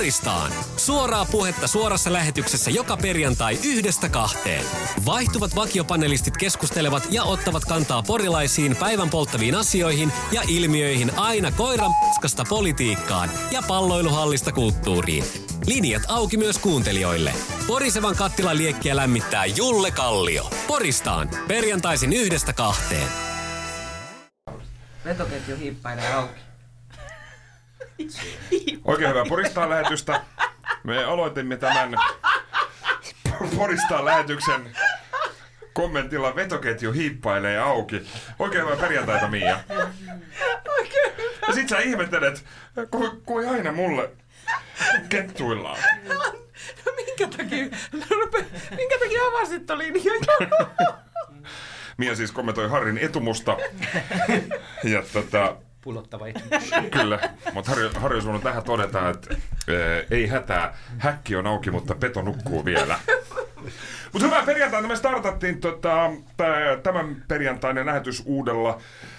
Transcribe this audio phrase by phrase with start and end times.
[0.00, 0.52] Poristaan.
[0.76, 4.64] Suoraa puhetta suorassa lähetyksessä joka perjantai yhdestä kahteen.
[5.06, 12.44] Vaihtuvat vakiopanelistit keskustelevat ja ottavat kantaa porilaisiin päivän polttaviin asioihin ja ilmiöihin aina koiran paskasta
[12.48, 15.24] politiikkaan ja palloiluhallista kulttuuriin.
[15.66, 17.32] Linjat auki myös kuuntelijoille.
[17.66, 20.50] Porisevan kattilan liekkiä lämmittää Julle Kallio.
[20.66, 21.30] Poristaan.
[21.48, 23.08] Perjantaisin yhdestä kahteen.
[25.04, 26.49] Vetoketju hiippailee auki.
[28.84, 30.20] Oikein hyvää Poristaan lähetystä.
[30.84, 31.94] Me aloitimme tämän
[33.56, 34.76] Poristaan lähetyksen
[35.72, 38.02] kommentilla vetoketju hiippailee auki.
[38.38, 39.60] Oikein hyvää perjantaita, Mia.
[41.48, 42.44] Ja sit sä ihmettelet,
[42.90, 44.10] ku- kuin aina mulle
[45.08, 45.78] kettuillaan.
[46.86, 48.44] No minkä takia, no rupe,
[48.76, 50.50] minkä takia avasit linjoja?
[51.96, 53.56] Mia siis kommentoi Harrin etumusta.
[54.84, 56.24] Ja tota, Pulottava
[56.98, 57.18] Kyllä,
[57.54, 59.36] mutta Harri, Harri on tähän todeta, että
[59.68, 62.98] ee, ei hätää, häkki on auki, mutta peto nukkuu vielä.
[64.12, 66.10] Mutta hyvää perjantaina me startattiin tota,
[66.82, 68.78] tämän perjantainen lähetys uudella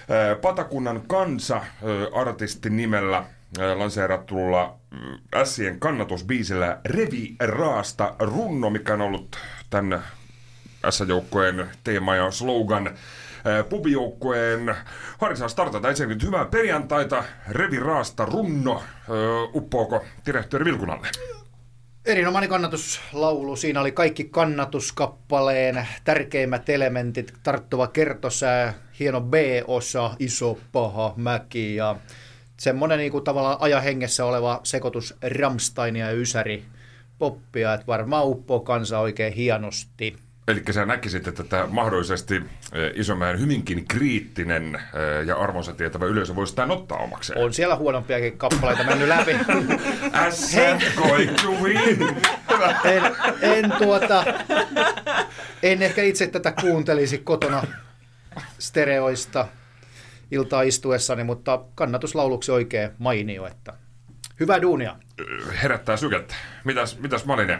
[0.10, 3.24] ää, Patakunnan kansa-artistin nimellä
[3.60, 9.38] ää, lanseeratulla mm, Ässien kannatusbiisillä Revi Raasta runno, mikä on ollut
[9.70, 10.04] tämän
[10.90, 12.92] S-joukkueen teema ja slogan.
[13.70, 14.76] Pubijoukkueen
[15.18, 17.24] Harri saa startata ensinnäkin hyvää perjantaita.
[17.50, 18.84] Revi Raasta runno.
[19.54, 21.08] Uppoako direktööri Vilkunalle?
[22.06, 23.56] Erinomainen kannatuslaulu.
[23.56, 27.34] Siinä oli kaikki kannatuskappaleen tärkeimmät elementit.
[27.44, 31.96] Tarttuva kertosää, hieno B-osa, iso paha mäki ja
[32.60, 36.66] semmoinen niinku tavallaan ajahengessä oleva sekoitus Rammsteinia ja Ysäri
[37.20, 40.16] poppia, että varmaan uppoo kansa oikein hienosti.
[40.48, 46.36] Eli sä näkisit, että tämä mahdollisesti eh, Isomäen hyvinkin kriittinen eh, ja arvonsa tietävä yleisö
[46.36, 47.44] voisi tämän ottaa omakseen.
[47.44, 49.32] On siellä huonompiakin kappaleita mennyt läpi.
[52.84, 53.04] En,
[53.42, 54.24] en, tuota,
[55.64, 57.64] en ehkä itse tätä kuuntelisi kotona
[58.60, 59.48] stereoista
[60.32, 63.74] iltaa istuessani, mutta kannatuslauluksi oikein mainio, että
[64.40, 64.96] hyvää duunia.
[65.64, 66.36] Herättää sykettä.
[66.64, 67.60] Mitäs, mitäs Malinen?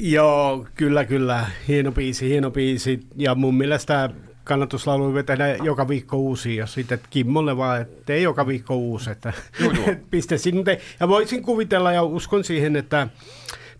[0.00, 1.46] Joo, kyllä, kyllä.
[1.68, 3.00] Hieno biisi, hieno biisi.
[3.16, 4.10] Ja mun mielestä
[4.44, 9.32] kannatuslaulu tehdä joka viikko uusi, ja sitten Kimmolle vaan, että tee joka viikko uusi, että
[9.60, 9.86] Joo, joo.
[10.10, 10.78] piste sinne.
[11.00, 13.08] Ja voisin kuvitella ja uskon siihen, että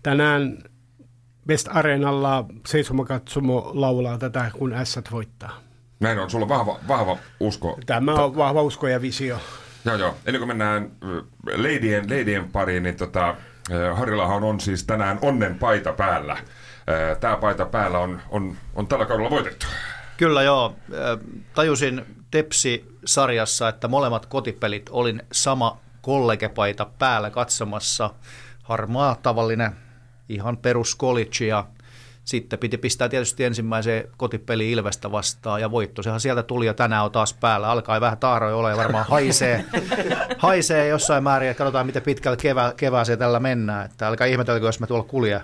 [0.03, 0.59] tänään
[1.47, 5.61] Best Areenalla Seisomakatsomo laulaa tätä, kun S voittaa.
[6.01, 7.79] Näin on, sulla on vahva, vahva usko.
[7.87, 9.39] Tämä on vahva usko ja visio.
[9.85, 10.15] Joo, joo.
[10.27, 10.91] Ennen kuin mennään
[11.57, 13.37] Ladyen, Ladyen pariin, niin tota,
[13.95, 16.37] Harillahan on siis tänään onnen paita päällä.
[17.21, 19.67] Tämä paita päällä on, on, on tällä kaudella voitettu.
[20.17, 20.77] Kyllä joo.
[21.55, 28.11] Tajusin Tepsi-sarjassa, että molemmat kotipelit olin sama kollegepaita päällä katsomassa.
[28.63, 29.73] Harmaa tavallinen
[30.29, 31.65] ihan perus college ja
[32.29, 36.03] sitten piti pistää tietysti ensimmäiseen kotipeli Ilvestä vastaan ja voitto.
[36.03, 37.71] Sehän sieltä tuli ja tänään on taas päällä.
[37.71, 39.65] Alkaa vähän taaroja olla ja varmaan haisee,
[40.39, 41.49] haisee jossain määrin.
[41.51, 43.85] että Katsotaan, miten pitkälle kevää, kevääseen tällä mennään.
[43.85, 45.43] Että älkää ihmetellä, jos mä tuolla kulje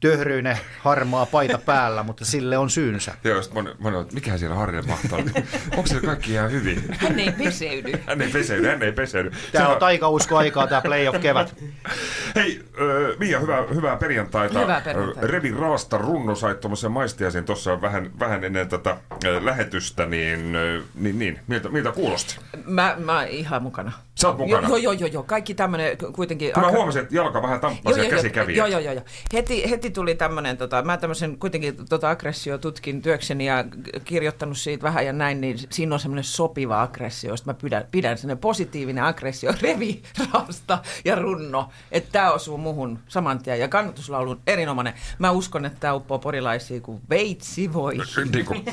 [0.00, 3.14] töhryinen harmaa paita päällä, mutta sille on syynsä.
[3.24, 5.18] Joo, sitten moni, moni, että mikä siellä Harille mahtaa?
[5.76, 6.84] Onko siellä kaikki ihan hyvin?
[6.98, 7.92] Hän ei peseydy.
[8.06, 9.30] Hän ei peseydy, hän ei peseydy.
[9.52, 11.54] Tämä on taikausko aikaa, tämä playoff-kevät.
[12.34, 14.58] Hei, äh, Mia, hyvää, hyvää perjantaita.
[14.60, 15.20] Hyvää perjantaita.
[15.20, 18.98] Äh, Revi Raasta runno sait tuommoisen maistiaisen tuossa vähän, vähän ennen tätä äh,
[19.42, 22.38] lähetystä, niin, äh, niin, niin miltä, miltä kuulosti?
[22.64, 23.92] Mä, mä ihan mukana.
[24.20, 24.68] Sä oot mukana?
[24.68, 25.22] Joo, joo, joo, joo.
[25.22, 26.52] Kaikki tämmönen kuitenkin...
[26.52, 28.56] Kun mä aika- huomasin, että jalka vähän tamppasi ja käsi kävi.
[28.56, 29.04] Joo, joo, joo, joo.
[29.32, 33.64] Heti, heti tuli tämmöinen, tota, mä tämmöisen kuitenkin tota aggressio tutkin työkseni ja
[34.04, 38.18] kirjoittanut siitä vähän ja näin, niin siinä on semmoinen sopiva aggressio, josta mä pidän, pidän
[38.18, 40.02] semmoinen positiivinen aggressio, revi,
[40.32, 44.94] raasta ja runno, että tämä osuu muhun saman tien ja kannatuslaulu on erinomainen.
[45.18, 47.94] Mä uskon, että tämä uppoo porilaisia kuin veitsi voi.
[48.32, 48.64] Niin kuin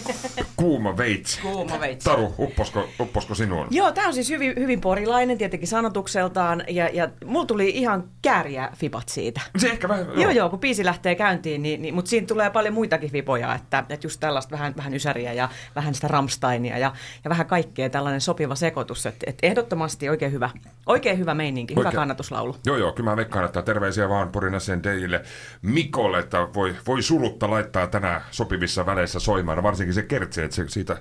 [0.56, 1.42] kuuma veitsi.
[1.42, 2.10] Kuuma veitsi.
[2.10, 3.68] Taru, upposko, upposko sinuun?
[3.72, 8.04] Joo, tämä on siis hyvin, hyvin porilainen nainen tietenkin sanotukseltaan, ja, ja mulla tuli ihan
[8.22, 9.42] kääriä fipat siitä.
[9.58, 12.74] Se ehkä vähän, Joo, joo, kun biisi lähtee käyntiin, niin, niin, mutta siinä tulee paljon
[12.74, 16.92] muitakin vipoja, että, että just tällaista vähän, vähän ysäriä ja vähän sitä Rammsteinia ja,
[17.24, 19.06] ja vähän kaikkea tällainen sopiva sekoitus.
[19.06, 20.50] Että, että ehdottomasti oikein hyvä,
[20.86, 21.96] oikein hyvä meininki, hyvä Oikein.
[21.96, 22.56] kannatuslaulu.
[22.66, 25.24] Joo, joo, kyllä mä veikkaan, että terveisiä vaan Porin sen Deille
[25.62, 30.64] Mikolle, että voi, voi surutta laittaa tänään sopivissa väleissä soimaan, varsinkin se kertsi, että se,
[30.68, 30.98] siitä,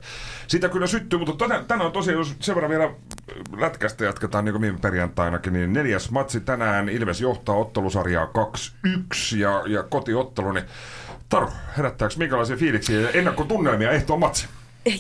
[0.47, 2.91] siitä kyllä syttyy, mutta tänään, tänään on tosiaan, jos sen verran vielä
[3.57, 8.31] lätkästä jatketaan niin kuin viime perjantainakin, niin neljäs matsi tänään, Ilves johtaa ottelusarjaa
[8.87, 10.65] 2-1 ja, ja kotiottelu, niin
[11.29, 14.47] Taru, herättääkö minkälaisia fiiliksiä ja ennakkotunnelmia ehtoon matsi?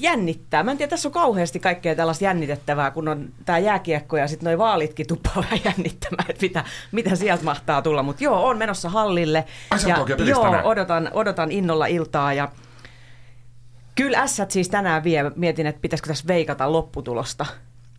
[0.00, 0.62] Jännittää.
[0.62, 4.46] Mä en tiedä, tässä on kauheasti kaikkea tällaista jännitettävää, kun on tämä jääkiekko ja sitten
[4.46, 8.02] noi vaalitkin tuppaa vähän jännittämään, että mitä, mitä sieltä mahtaa tulla.
[8.02, 9.44] Mutta joo, on menossa hallille.
[9.70, 10.64] Ai, ja joo, tänään?
[10.64, 12.48] odotan, odotan innolla iltaa ja
[13.94, 15.30] kyllä ässät siis tänään vie.
[15.36, 17.46] Mietin, että pitäisikö tässä veikata lopputulosta.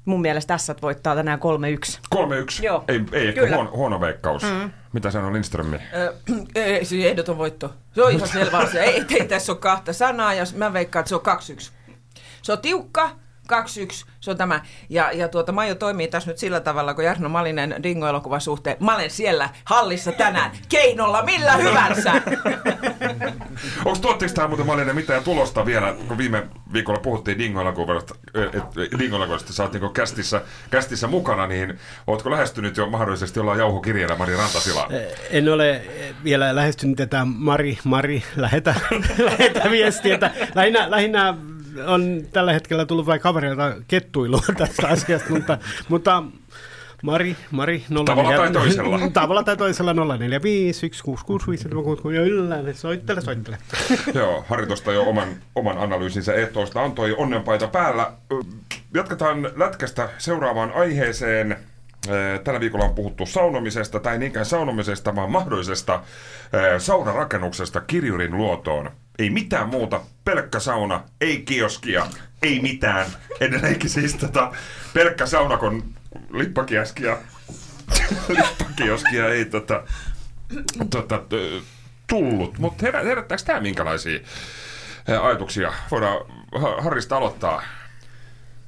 [0.07, 1.99] Mun mielestä ässät voittaa tänään 3-1.
[2.15, 2.19] 3-1.
[2.63, 3.55] Joo, Ei, ei ehkä kyllä.
[3.55, 4.43] huono, huono veikkaus.
[4.43, 4.71] Mm.
[4.93, 5.77] Mitä sanoo Lindströmi?
[5.95, 6.13] Ö,
[6.55, 7.73] ei, se ehdoton voitto.
[7.95, 8.83] Se on ihan selvä asia.
[8.83, 11.21] Ei, ei tässä ole kahta sanaa, ja mä veikkaan, että se on
[11.91, 11.93] 2-1.
[12.41, 13.09] Se on tiukka,
[13.53, 14.61] 2-1, se on tämä.
[14.89, 18.77] Ja, ja tuota, Maiju toimii tässä nyt sillä tavalla, kun Jarno Malinen Dingo-elokuvan suhteen.
[18.79, 22.11] Mä olen siellä hallissa tänään, keinolla millä hyvänsä.
[23.97, 28.15] Onko tuotteko tähän muuten Malinen mitään tulosta vielä, kun viime viikolla puhuttiin Dingo-elokuvasta,
[28.53, 34.15] että Dingo-elokuvasta sä oot niinku kästissä, kästissä mukana, niin ootko lähestynyt jo mahdollisesti jollain jauhokirjeellä
[34.15, 34.89] Mari Rantasilaa?
[35.29, 35.81] En ole
[36.23, 38.75] vielä lähestynyt tätä Mari, Mari, lähetä,
[39.29, 40.13] lähetä viestiä.
[40.13, 41.37] Että lähinnä, lähinnä
[41.85, 45.57] on tällä hetkellä tullut vain kavereilta kettuilua tästä asiasta, mutta,
[45.89, 46.23] mutta
[47.03, 48.99] Mari, Mari, 04, Tavalla tai toisella.
[49.13, 53.57] Tavalla tai toisella 045 166 ja yllä, soittele, soittele.
[54.19, 58.11] Joo, Harri tuosta jo oman, oman analyysinsä ehtoosta antoi onnenpaita päällä.
[58.93, 61.57] Jatketaan lätkästä seuraavaan aiheeseen.
[62.43, 66.03] Tällä viikolla on puhuttu saunomisesta, tai niinkään saunomisesta, vaan mahdollisesta
[66.77, 68.91] saunarakennuksesta Kirjurin luotoon.
[69.19, 72.07] Ei mitään muuta, pelkkä sauna, ei kioskia,
[72.41, 73.07] ei mitään.
[73.39, 74.51] Edelleenkin siis tota,
[74.93, 75.93] pelkkä sauna, kun
[76.31, 77.17] lippakioskia,
[78.37, 79.83] lippakioskia ei tota,
[80.89, 81.21] tota,
[82.07, 82.57] tullut.
[82.59, 84.19] Mutta herä, herättääkö tämä minkälaisia
[85.21, 85.73] ajatuksia?
[85.91, 86.17] Voidaan
[86.61, 87.63] Ha- Harrista aloittaa.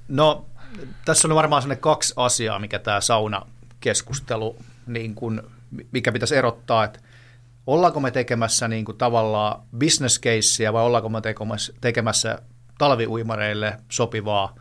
[0.08, 0.46] No,
[1.06, 4.56] tässä on varmaan sellainen kaksi asiaa, mikä tämä saunakeskustelu,
[4.88, 5.42] niin kuin,
[5.92, 7.00] mikä pitäisi erottaa, että
[7.74, 11.22] ollaanko me tekemässä niin kuin tavallaan business casea vai ollaanko me
[11.82, 12.40] tekemässä,
[12.78, 14.56] talviuimareille sopivaa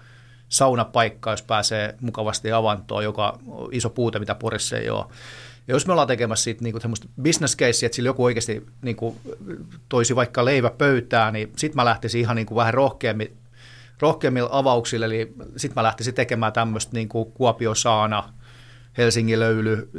[0.49, 5.05] saunapaikkaa, jos pääsee mukavasti avantoon, joka on iso puute, mitä Porissa ei ole.
[5.69, 8.97] Ja jos me ollaan tekemässä siitä niin semmoista business casea, että sillä joku oikeasti niin
[8.97, 9.17] kuin,
[9.89, 13.37] toisi vaikka leivä pöytään, niin sitten mä lähtisin ihan niin kuin vähän rohkeammin
[14.01, 18.33] rohkeammilla avauksilla, eli sitten mä lähtisin tekemään tämmöistä niin kuin Kuopio Saana,
[18.97, 19.91] Helsingin löyly,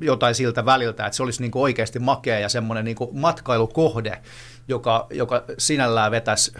[0.00, 4.22] jotain siltä väliltä, että se olisi niin kuin oikeasti makea ja semmoinen niin kuin matkailukohde,
[4.68, 6.52] joka, joka sinällään vetäisi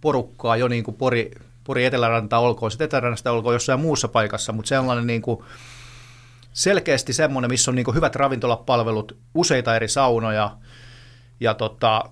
[0.00, 1.30] porukkaa jo niin kuin Pori,
[1.64, 5.44] Pori Eteläranta olkoon, sitten Etelärannasta olkoon jossain muussa paikassa, mutta sellainen niin kuin
[6.52, 10.56] selkeästi semmoinen, missä on niin kuin hyvät ravintolapalvelut, useita eri saunoja,
[11.42, 12.04] ja tota,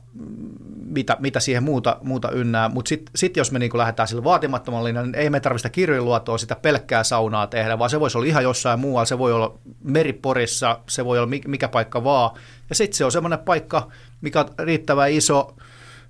[0.84, 2.68] mitä, mitä siihen muuta, muuta ynnää.
[2.68, 5.72] Mutta sitten sit jos me niinku lähdetään sillä vaatimattomalla linjalla, niin ei me tarvitse sitä
[5.72, 9.04] kirjoiluotoa, sitä pelkkää saunaa tehdä, vaan se voisi olla ihan jossain muualla.
[9.04, 12.30] Se voi olla meriporissa, se voi olla mi- mikä paikka vaan.
[12.68, 13.88] Ja sitten se on semmoinen paikka,
[14.20, 15.56] mikä on riittävän iso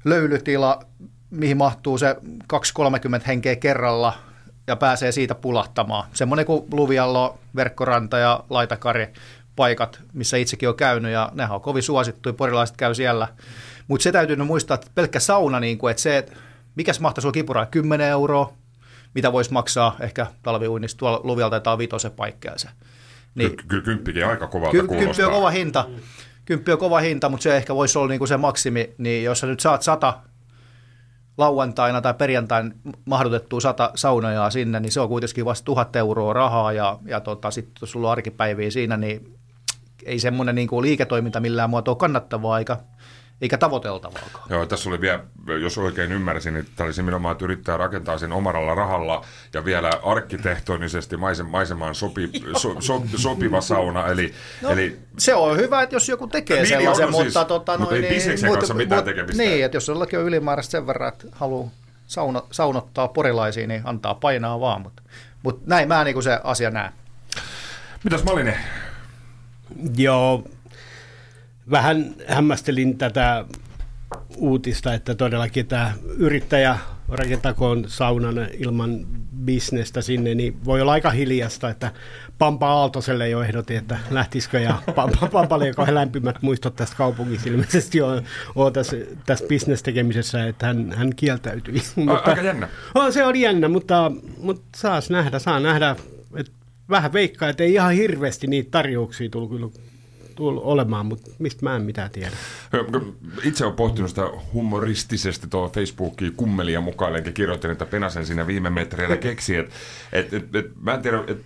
[0.05, 0.81] löylytila,
[1.31, 2.17] mihin mahtuu se
[2.53, 4.13] 2-30 henkeä kerralla
[4.67, 6.09] ja pääsee siitä pulahtamaan.
[6.13, 9.13] Semmoinen kuin Luviallo, Verkkoranta ja Laitakari
[9.61, 13.29] paikat, missä itsekin on käynyt ja nehän on kovin suosittuja, porilaiset käy siellä.
[13.89, 16.33] Mutta se täytyy muistaa, että pelkkä sauna, niin kuin, että se, että
[16.75, 18.53] mikäs mahtaisi olla kipuraa, 10 euroa,
[19.15, 22.69] mitä voisi maksaa ehkä talviuinnista tuolla Luvialta tai Vitosen paikkaa se.
[23.35, 23.51] Niin.
[23.51, 25.07] Kyllä, kyllä kymppikin aika kovalta Ky- kuulostaa.
[25.07, 25.89] kymppi on kova hinta,
[26.45, 29.47] kymppi on kova hinta, mutta se ehkä voisi olla niinku se maksimi, niin jos sä
[29.47, 30.19] nyt saat sata
[31.39, 32.75] lauantaina tai perjantain
[33.05, 37.51] mahdotettua sata saunajaa sinne, niin se on kuitenkin vasta tuhat euroa rahaa ja, ja tota,
[37.51, 39.40] sitten jos sulla on arkipäiviä siinä, niin
[40.05, 42.77] ei semmoinen niinku liiketoiminta millään muotoa kannattavaa eikä,
[43.41, 44.45] eikä tavoiteltavaakaan.
[44.51, 45.21] Joo, tässä oli vielä,
[45.61, 49.91] jos oikein ymmärsin, niin tämä oli nimenomaan, että yrittää rakentaa sen omalla rahalla ja vielä
[50.03, 54.07] arkkitehtonisesti maisem, maisemaan sopi, so, so, sopiva sauna.
[54.07, 57.33] Eli, No, eli se on hyvä, että jos joku tekee Niin, sellaisen, on, no mutta,
[57.33, 59.43] siis, tota, mutta ei bisneksen kanssa mitään tekemistä.
[59.43, 61.71] Niin, että jos jollakin on ylimääräistä sen verran, että haluaa
[62.07, 64.81] sauna, saunottaa porilaisia, niin antaa painaa vaan.
[64.81, 65.03] Mutta,
[65.43, 66.93] mutta näin mä niin se asia näen.
[68.05, 68.57] mitäs Malinen?
[69.97, 70.45] Joo,
[71.71, 73.45] vähän hämmästelin tätä
[74.37, 79.07] uutista, että todellakin tämä yrittäjä rakentakoon saunan ilman
[79.45, 81.93] bisnestä sinne, niin voi olla aika hiljasta, että
[82.39, 87.49] Pampa Aaltoselle jo ehdotin, että lähtisikö ja Pampa, Pampalle, joka on lämpimät muistot tästä kaupungista
[87.49, 88.23] ilmeisesti on,
[88.55, 88.97] on tässä,
[89.27, 91.83] tässä bisnestekemisessä, että hän, hän kieltäytyi.
[91.97, 92.69] mutta, aika jännä.
[92.95, 95.97] On, se on jännä, mutta, mutta saas nähdä, saa nähdä,
[96.91, 99.69] vähän veikkaa, että ei ihan hirveästi niitä tarjouksia tullut kyllä
[100.41, 102.31] tullut olemaan, mutta mistä mä en mitään tiedä.
[103.43, 108.71] Itse olen pohtinut sitä humoristisesti tuolla Facebookiin kummelia mukaan, enkä kirjoitin, että Penasen siinä viime
[108.71, 109.75] metreillä keksi, että
[110.13, 111.43] et, et, et, mä en tiedä, et,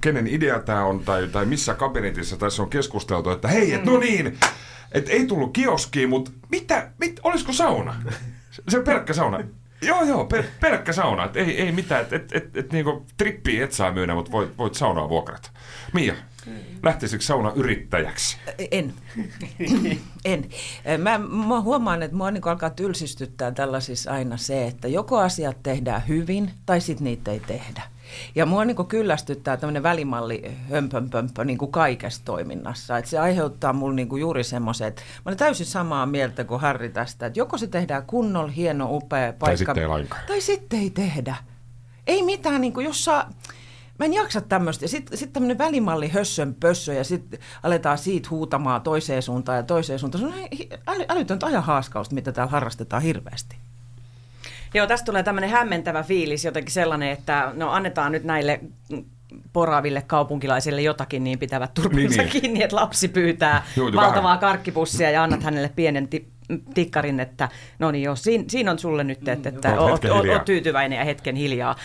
[0.00, 3.94] kenen idea tämä on tai, tai missä kabinetissa tässä on keskusteltu, että hei, et, no
[3.94, 4.00] mm.
[4.00, 4.38] niin,
[4.92, 8.02] että ei tullut kioskiin, mutta mitä, mit, olisiko sauna?
[8.68, 9.40] Se on pelkkä sauna.
[9.82, 11.24] Joo, joo, per, pelkkä sauna.
[11.24, 14.58] Et ei, ei mitään, että et, et, et, niinku, trippiä et saa myydä, mutta voit,
[14.58, 15.50] voit saunaa vuokrata.
[15.92, 16.14] Mia,
[16.82, 18.38] lähtisikö sauna yrittäjäksi?
[18.70, 18.94] En.
[20.24, 20.48] en.
[20.98, 26.02] Mä, mä huomaan, että mua niin alkaa tylsistyttää tällaisissa aina se, että joko asiat tehdään
[26.08, 27.82] hyvin tai sitten niitä ei tehdä.
[28.34, 32.98] Ja mua niin kyllästyttää tämmöinen välimalli hömpönpömpö niin kuin kaikessa toiminnassa.
[32.98, 36.60] Että se aiheuttaa mulle niin kuin juuri semmoisen, että mä olen täysin samaa mieltä kuin
[36.60, 39.46] Harri tästä, että joko se tehdään kunnolla, hieno, upea paikka.
[39.46, 40.22] Tai sitten ei lainkaan.
[40.26, 41.36] Tai sitten ei tehdä.
[42.06, 43.30] Ei mitään, niin kuin, jos saa,
[43.98, 44.84] mä en jaksa tämmöistä.
[44.84, 49.62] Ja sitten sit tämmöinen välimalli hössön pössö ja sitten aletaan siitä huutamaan toiseen suuntaan ja
[49.62, 50.20] toiseen suuntaan.
[50.20, 50.48] Se on
[50.86, 53.56] äly, älytöntä ajan haaskausta, mitä täällä harrastetaan hirveästi.
[54.74, 58.60] Joo, tästä tulee tämmöinen hämmentävä fiilis, jotenkin sellainen, että no annetaan nyt näille
[59.52, 62.28] poraaville kaupunkilaisille jotakin, niin pitävät turpansa niin, niin.
[62.28, 64.38] kiinni, että lapsi pyytää Joo, valtavaa vähän.
[64.38, 66.28] karkkipussia ja annat hänelle pienen ti-
[66.74, 67.48] tikkarin, että
[67.78, 71.04] no niin joo, siinä, siinä on sulle nyt, että, että oot, oot, oot tyytyväinen ja
[71.04, 71.76] hetken hiljaa.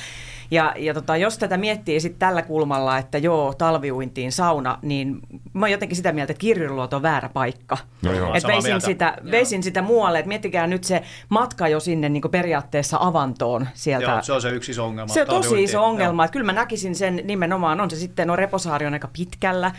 [0.53, 5.19] Ja, ja tota, jos tätä miettii sitten tällä kulmalla, että joo, talviuintiin sauna, niin
[5.53, 7.77] mä oon jotenkin sitä mieltä, että kirjuluot on väärä paikka.
[8.01, 12.09] No joo, Et veisin, sitä, veisin sitä muualle, että miettikää nyt se matka jo sinne
[12.09, 14.11] niin periaatteessa avantoon sieltä.
[14.11, 15.13] Joo, se on se yksi iso ongelma.
[15.13, 18.35] Se on tosi iso ongelma, että kyllä mä näkisin sen nimenomaan, on se sitten, no
[18.35, 19.71] Reposaari on aika pitkällä,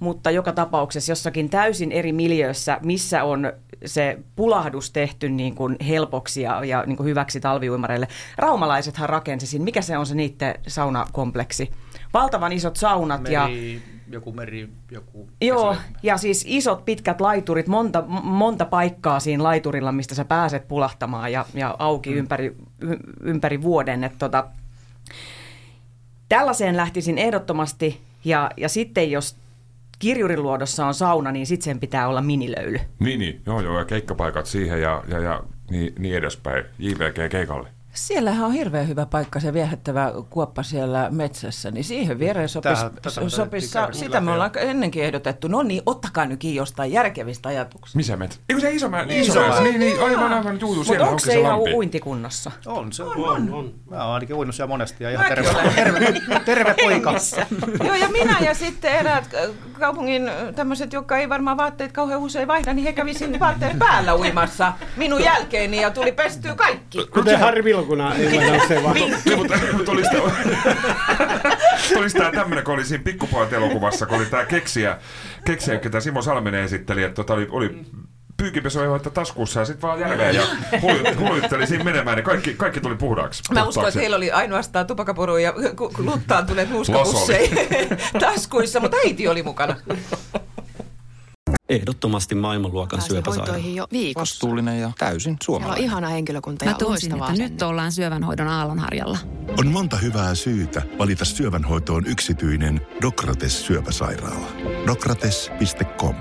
[0.00, 3.52] mutta joka tapauksessa jossakin täysin eri miljöössä, missä on
[3.84, 8.08] se pulahdus tehty niin kuin helpoksi ja, ja niin kuin hyväksi talviuimareille.
[8.36, 9.64] Raumalaisethan rakensi siinä.
[9.64, 11.70] Mikä se on se niiden saunakompleksi?
[12.14, 13.48] Valtavan isot saunat meri, ja...
[14.08, 15.28] Joku meri, joku...
[15.40, 21.32] Joo, ja siis isot pitkät laiturit, monta, monta paikkaa siinä laiturilla, mistä sä pääset pulahtamaan
[21.32, 22.16] ja, ja auki mm.
[22.16, 22.56] ympäri,
[23.20, 24.04] ympäri vuoden.
[24.04, 24.46] Että tota,
[26.28, 29.36] tällaiseen lähtisin ehdottomasti ja, ja sitten jos
[29.98, 32.78] kirjuriluodossa on sauna, niin sitten sen pitää olla minilöyly.
[32.98, 33.42] Niin, niin.
[33.46, 36.64] Joo, joo, ja keikkapaikat siihen ja, ja, ja niin, niin edespäin.
[36.78, 37.68] JVG keikalle.
[37.96, 43.30] Siellähän on hirveän hyvä paikka, se viehättävä kuoppa siellä metsässä, niin siihen viereen sopisi, Tähän,
[43.30, 45.48] sopisi sa- sitä me ollaan ennenkin ehdotettu.
[45.48, 47.96] No niin, ottakaa nyt jostain järkevistä ajatuksista.
[47.96, 48.40] Missä metsä?
[48.48, 49.14] Eikö se iso metsä?
[49.14, 52.50] Iso, iso Niin, niin, aivan, aivan, juu, Mutta onko se, se ihan uintikunnossa?
[52.66, 53.16] On, se on.
[53.16, 53.74] on, on.
[53.90, 57.14] Mä oon ainakin uinut siellä monesti ja ihan terve, terve, terve poika.
[57.84, 59.34] Joo, ja minä ja sitten eräät
[59.80, 64.16] kaupungin tämmöiset, jotka ei varmaan vaatteet kauhean usein vaihda, niin he kävi sinne vaatteet päällä
[64.16, 67.06] uimassa minun jälkeeni ja tuli pestyä kaikki.
[67.06, 68.94] Kuten Harri Vilkuna se vaan.
[68.94, 69.54] Niin, mutta
[71.94, 74.98] tulisi tämä tämmöinen, kun oli siinä pikkupojat elokuvassa, kun oli tämä keksiä,
[75.44, 77.84] keksiä, ketä Simo Salminen esitteli, että tota oli, oli
[78.36, 80.42] pyykinpesu ei että taskussa ja sitten vaan järveen ja
[81.20, 83.42] huljutteli siinä menemään, niin kaikki, kaikki tuli puhdaaksi.
[83.54, 85.54] Mä uskon, että heillä oli ainoastaan tupakaporu ja
[85.98, 87.48] luttaan tulee nuuskapusseja
[88.20, 89.76] taskuissa, mutta äiti oli mukana.
[91.68, 93.66] Ehdottomasti maailmanluokan syöpäsairaala.
[93.66, 94.20] jo viikossa.
[94.20, 95.76] Vastuullinen ja täysin suomalainen.
[95.76, 99.18] Siellä on ihana henkilökunta ja Mä tunsin, että nyt ollaan syövänhoidon aallonharjalla.
[99.58, 104.46] On monta hyvää syytä valita syövänhoitoon yksityinen Dokrates syöpäsairaala.
[104.86, 106.14] Dokrates.com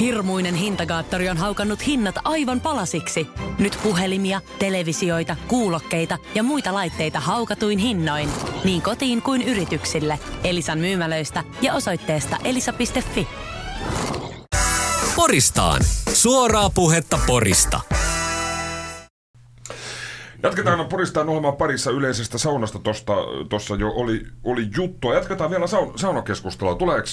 [0.00, 3.26] Hirmuinen hintakaattori on haukannut hinnat aivan palasiksi.
[3.58, 8.28] Nyt puhelimia, televisioita, kuulokkeita ja muita laitteita haukatuin hinnoin.
[8.64, 10.18] Niin kotiin kuin yrityksille.
[10.44, 13.28] Elisan myymälöistä ja osoitteesta elisa.fi.
[15.16, 15.80] Poristaan.
[16.12, 17.80] Suoraa puhetta Porista.
[20.42, 22.78] Jatketaan Poristaan ohjelman parissa yleisestä saunasta.
[23.48, 25.14] Tuossa jo oli, oli juttua.
[25.14, 26.74] Jatketaan vielä saun, saunakeskustelua.
[26.74, 27.06] Tuleeko,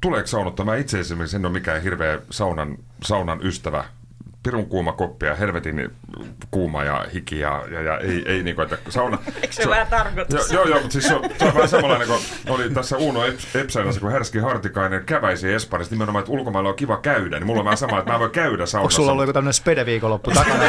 [0.00, 0.66] tuleeko saunottaa?
[0.66, 3.84] Mä itse esimerkiksi en ole mikään hirveä saunan, saunan ystävä
[4.42, 5.90] pirun kuuma koppi ja helvetin
[6.50, 9.18] kuuma ja hiki ja, ja, ja ei, ei niin kuin, että sauna...
[9.42, 10.52] Eikö se, se vähän tarkoitus?
[10.52, 13.20] Joo, joo, mutta siis se on, se on vähän samanlainen kuin oli tässä Uno
[13.54, 17.64] Epsainassa, kun Härski Hartikainen käväisi Espanjassa nimenomaan, että ulkomailla on kiva käydä, niin mulla on
[17.64, 18.78] vähän sama, että mä voin käydä saunassa.
[18.78, 20.58] Onko sulla ollut joku tämmöinen spede-viikonloppu takana?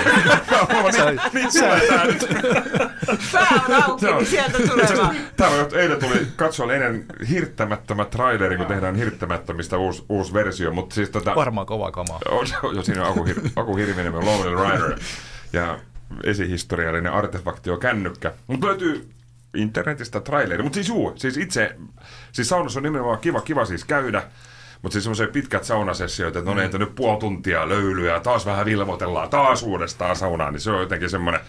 [1.06, 1.50] niin, niin
[1.88, 2.28] tää nyt.
[3.32, 5.16] Pää on auki, niin sieltä tulee vaan.
[5.38, 11.10] Täällä eilen tuli katsoa ennen hirttämättömät traileri, kun tehdään hirttämättömistä uusi, uusi versio, mutta siis
[11.10, 11.36] tota...
[11.36, 12.20] Varmaan kova kama.
[12.30, 15.00] On, jo, siinä on Aku, Aku Hirvinen, Lonely Rider.
[15.54, 15.80] Ja
[16.24, 18.32] esihistoriallinen artefakti on kännykkä.
[18.48, 19.10] Mutta löytyy
[19.54, 20.64] internetistä traileri.
[20.64, 21.76] Mutta siis juu, siis itse,
[22.32, 24.24] siis saunassa on nimenomaan kiva, kiva siis käydä.
[24.82, 28.66] Mutta siis semmoisia pitkät saunasessioita, että no niin, että nyt puoli tuntia löylyä, taas vähän
[28.66, 31.42] vilmotellaan, taas uudestaan saunaan, niin se on jotenkin semmoinen,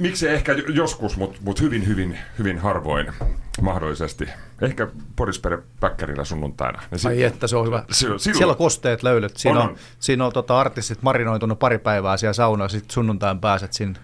[0.00, 3.12] miksi ehkä joskus, mutta mut hyvin, hyvin, hyvin harvoin
[3.60, 4.28] mahdollisesti.
[4.62, 6.82] Ehkä Porispere Päkkärillä sunnuntaina.
[6.90, 7.84] Ja Ai että se on hyvä.
[7.90, 8.20] Se, silloin...
[8.20, 9.36] Siellä on kosteet löylyt.
[9.36, 13.72] Siinä on, on, siinä on tota, artistit marinoitunut pari päivää siellä saunassa, sitten sunnuntain pääset
[13.72, 14.00] sinne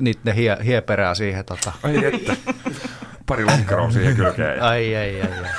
[0.00, 1.44] niitä ne hie, hieperää siihen.
[1.44, 1.72] Tota.
[1.82, 2.36] Ai että.
[3.26, 4.62] Pari lonkeroa siihen kylkeen.
[4.72, 5.32] Ai, ai, ai.
[5.32, 5.50] ai.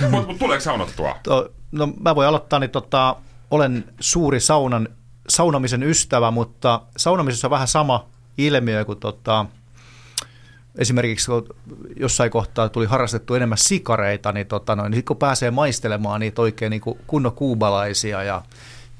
[0.10, 1.18] Mutta mut tuleeko saunottua?
[1.22, 3.16] To, no mä voin aloittaa, niin tota,
[3.50, 4.88] olen suuri saunan,
[5.28, 9.46] saunamisen ystävä, mutta saunamisessa on vähän sama ilmiö kuin tota,
[10.78, 11.48] esimerkiksi kun
[11.96, 16.70] jossain kohtaa tuli harrastettu enemmän sikareita, niin, tota noin, niin kun pääsee maistelemaan niitä oikein
[16.70, 18.42] niin kunnon kuubalaisia ja,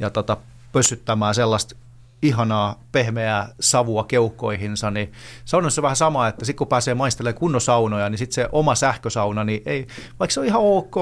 [0.01, 0.37] ja tota,
[0.73, 1.77] pössyttämään sellaista
[2.23, 5.13] ihanaa pehmeää savua keuhkoihinsa, niin
[5.45, 8.75] saunassa on vähän sama, että sitten kun pääsee maistelemaan kunnon saunoja, niin sitten se oma
[8.75, 9.87] sähkösauna, niin ei,
[10.21, 10.95] vaikka se on ihan ok,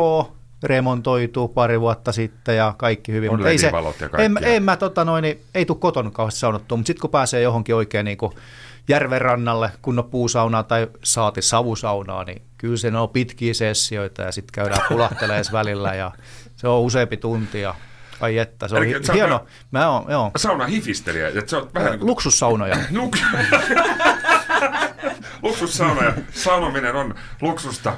[0.63, 3.31] remontoitu pari vuotta sitten ja kaikki hyvin.
[3.31, 3.73] On mutta ei se,
[4.13, 7.11] ja en, en mä, tota noin, niin, ei tule kotona kauheasti saunottua, mutta sitten kun
[7.11, 8.33] pääsee johonkin oikein niin kuin
[8.89, 14.53] järven rannalle, kunnon puusaunaa tai saati savusaunaa, niin kyllä se on pitkiä sessioita ja sitten
[14.53, 16.13] käydään pulahtelemaan välillä ja
[16.57, 17.75] se on useampi tuntia.
[18.21, 19.45] Ai että, se on Eli, hi- hieno.
[19.71, 20.31] Mä oon, joo.
[20.37, 21.29] Sauna hifistelijä.
[21.29, 22.09] Että se on vähän niin kuin...
[22.11, 22.77] Luksussaunoja.
[25.43, 27.93] Luksussauna sanominen on luksusta.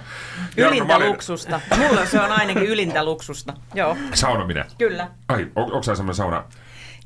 [0.56, 1.08] Ylintä Malin...
[1.08, 1.60] luksusta.
[1.76, 3.52] Mulla se on ainakin ylintä luksusta.
[3.74, 3.96] Joo.
[4.14, 4.64] Saunominen?
[4.78, 5.08] Kyllä.
[5.28, 6.44] Ai, on, onko se semmoinen sauna?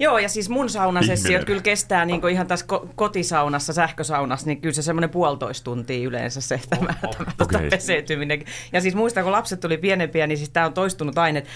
[0.00, 4.74] Joo, ja siis mun saunasessiot kyllä kestää niin ihan tässä ko- kotisaunassa, sähkösaunassa, niin kyllä
[4.74, 7.70] se semmoinen puolitoista tuntia yleensä se tämä, oh, tämä okay.
[7.70, 8.44] peseytyminen.
[8.72, 11.50] Ja siis muista, kun lapset tuli pienempiä, niin siis tämä on toistunut aina, että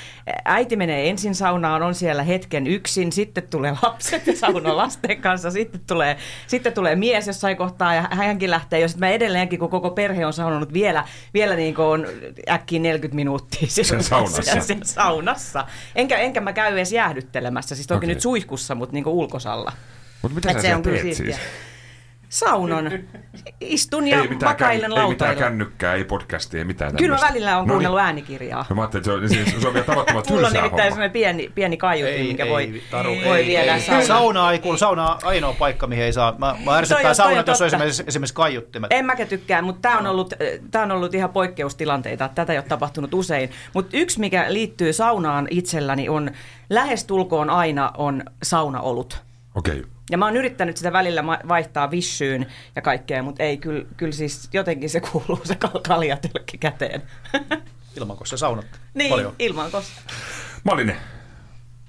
[0.44, 5.50] äiti menee ensin saunaan, on siellä hetken yksin, sitten tulee lapset ja sauna lasten kanssa,
[5.50, 9.90] sitten tulee, sitten tulee mies jossain kohtaa ja hänkin lähtee, jos mä edelleenkin, kun koko
[9.90, 12.06] perhe on saunonut vielä, vielä niin kuin on
[12.50, 14.42] äkkiä 40 minuuttia siellä saunassa.
[14.42, 15.66] Siellä saunassa.
[15.94, 18.08] Enkä, enkä mä käy edes jäähdyttelemässä, siis toki okay.
[18.08, 19.72] nyt suihkussa, mutta niin ulkosalla.
[20.22, 21.36] Mutta mitä sä on teet siis?
[22.32, 22.90] Saunon.
[23.60, 27.04] Istun ja ei makailen kän, Ei mitään kännykkää, ei podcastia, ei mitään tämmöistä.
[27.04, 28.06] Kyllä mä välillä on no kuunnellut niin.
[28.06, 28.66] äänikirjaa.
[28.70, 31.10] No mä ajattelin, että se on, siis, se on vielä tavattoman Mulla on nimittäin semmoinen
[31.10, 34.04] pieni, pieni kaiutin, mikä voi, ei, taru, voi ei, viedä ei, sauna.
[34.04, 36.34] Sauna ei kuulu, sauna on ainoa paikka, mihin ei saa.
[36.38, 38.92] Mä, mä ärsyttää saunat, jos on esimerkiksi, esimerkiksi kaiuttimet.
[38.92, 40.34] En mäkä tykkää, mutta tämä on, ollut,
[40.70, 42.28] tää on ollut ihan poikkeustilanteita.
[42.34, 43.50] Tätä ei ole tapahtunut usein.
[43.74, 46.30] Mutta yksi, mikä liittyy saunaan itselläni, on
[46.70, 49.22] lähestulkoon aina on saunaolut.
[49.54, 49.78] Okei.
[49.78, 49.91] Okay.
[50.12, 52.46] Ja mä oon yrittänyt sitä välillä vaihtaa vissyyn
[52.76, 55.56] ja kaikkea, mutta ei, kyllä, kyllä siis jotenkin se kuuluu se
[55.88, 57.02] kaljatelkki käteen.
[57.96, 59.34] Ilmankossa saunat niin, paljon.
[59.38, 60.00] ilmankossa.
[60.64, 60.96] Malinen,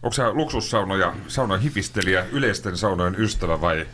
[0.03, 3.87] onko sä luksussaunoja, sauna hifistelijä, yleisten saunojen ystävä vai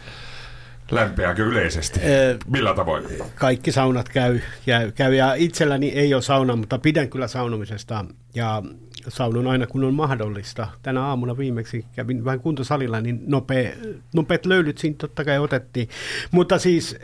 [0.91, 1.99] lämpeääkö yleisesti?
[2.47, 3.05] Millä tavoin?
[3.35, 8.63] Kaikki saunat käy, käy, käy ja itselläni ei ole sauna, mutta pidän kyllä saunomisesta ja
[9.07, 10.67] saunun aina kun on mahdollista.
[10.81, 13.71] Tänä aamuna viimeksi kävin vähän kuntosalilla, niin nopea,
[14.13, 15.89] nopeat löylyt siinä totta kai otettiin.
[16.31, 16.97] Mutta siis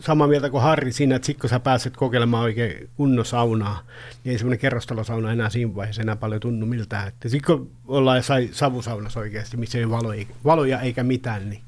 [0.00, 3.82] sama mieltä kuin Harri siinä, että sitten kun sä pääset kokeilemaan oikein kunnon saunaa,
[4.24, 7.12] niin ei semmoinen kerrostalosauna enää siinä vaiheessa enää paljon tunnu miltään.
[7.26, 11.62] Sitten kun ollaan sai savusaunassa oikeasti, missä ei valoja, valoja eikä mitään, niin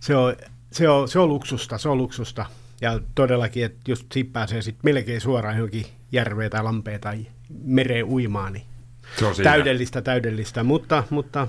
[0.00, 0.34] se on,
[0.72, 2.46] se on, se on luksusta, se on luksusta.
[2.80, 7.26] Ja todellakin, että just siitä pääsee sitten melkein suoraan johonkin järveen tai lampeen tai
[7.64, 8.64] mereen uimaan, niin
[9.42, 11.48] täydellistä, täydellistä, mutta, mutta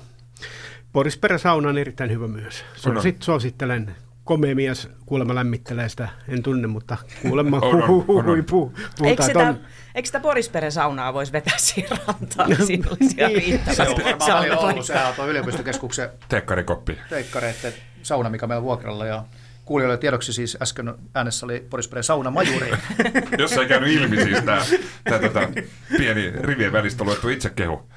[0.94, 2.66] Boris Sauna on erittäin hyvä myös.
[2.86, 3.02] on.
[3.02, 8.44] Sit, suosittelen komea mies, kuulemma lämmittelee sitä, en tunne, mutta kuulemma on, on, on, on.
[8.50, 8.74] Puhu,
[9.04, 9.60] eikö, sitä, on...
[9.96, 12.50] eikö sitä Borisperen saunaa voisi vetää siihen rantaan?
[12.50, 13.62] No, Siinä olisi ihan niin.
[13.72, 16.98] Se on varmaan ollut, sehän on yliopistokeskuksen teekkarikoppi.
[17.10, 17.74] Teekkareiden
[18.04, 19.24] sauna, mikä meillä on vuokralla ja
[19.66, 22.72] Kuulijoille tiedoksi siis äsken äänessä oli Boris sauna majuri.
[23.38, 24.62] Jos ei käynyt ilmi siis tämä,
[25.04, 25.50] tämä tota,
[25.98, 27.90] pieni rivien välistä luettu itsekehu.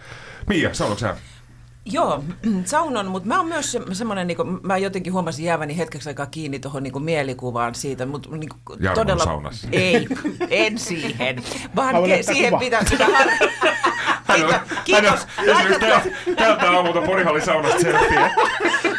[0.48, 1.16] Mia, saunatko sä?
[1.86, 2.24] Joo,
[2.64, 6.26] saunon, mutta mä oon myös se, semmoinen, niin kuin, mä jotenkin huomasin jääväni hetkeksi aikaa
[6.26, 9.24] kiinni tuohon niin mielikuvaan siitä, mutta niin kuin, todella...
[9.24, 9.68] saunassa.
[9.72, 10.06] Ei,
[10.50, 11.42] en siihen,
[11.76, 12.60] vaan ke, siihen kuva.
[12.60, 12.82] pitää...
[12.90, 13.08] pitää
[14.26, 15.26] hän on, kiitos.
[15.36, 18.30] Hän on esimerkiksi tältä aamulta Porihalli saunasta selfie.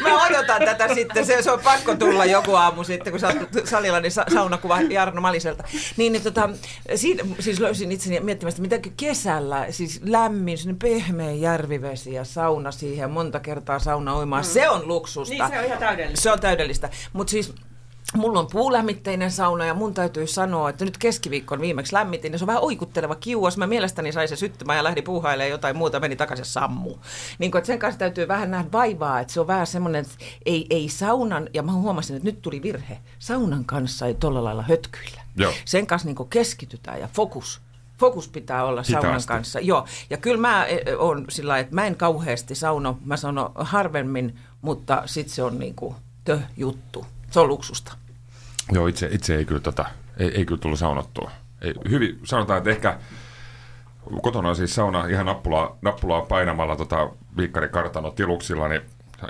[0.02, 3.68] Mä odotan tätä sitten, se, se on pakko tulla joku aamu sitten, kun sä oot
[3.68, 5.64] salilla, niin sa, saunakuva Jarno Maliselta.
[5.98, 6.50] Niin, niin tota,
[6.96, 13.40] siinä, siis löysin itseni miettimästä, mitä kesällä, siis lämmin, pehmeä järvivesi ja sauna siihen, monta
[13.40, 14.50] kertaa sauna uimaan, mm.
[14.50, 15.34] se on luksusta.
[15.34, 16.22] Niin, se on ihan täydellistä.
[16.22, 17.54] Se on täydellistä, mutta siis
[18.16, 22.44] Mulla on puulämmitteinen sauna ja mun täytyy sanoa, että nyt keskiviikkon viimeksi lämmitin ja se
[22.44, 23.58] on vähän oikutteleva kiuas.
[23.58, 26.96] Mä mielestäni sain se syttymään ja lähdin puuhailemaan jotain muuta, meni takaisin sammu.
[27.40, 30.26] Niin kun, että sen kanssa täytyy vähän nähdä vaivaa, että se on vähän semmoinen, että
[30.46, 34.64] ei, ei saunan, ja mä huomasin, että nyt tuli virhe, saunan kanssa ei tolla lailla
[34.64, 35.22] hötkyillä.
[35.36, 35.54] Joo.
[35.66, 37.62] Sen kanssa niin keskitytään ja fokus
[38.00, 39.06] fokus pitää olla Hitaasti.
[39.06, 39.60] saunan kanssa.
[39.60, 40.66] Joo, ja kyllä mä
[40.98, 45.96] on sillä että mä en kauheasti sauno, mä sanon harvemmin, mutta sitten se on niinku
[46.24, 47.06] tö juttu.
[47.32, 47.94] Se on luksusta.
[48.72, 49.86] Joo, itse, itse ei kyllä, tota,
[50.18, 51.32] ei, ei kyllä tullut saunottua.
[51.62, 53.00] Ei, hyvin, sanotaan, että ehkä
[54.22, 58.82] kotona siis sauna ihan nappulaa, nappulaa painamalla tota, viikkarikartano tiluksilla, niin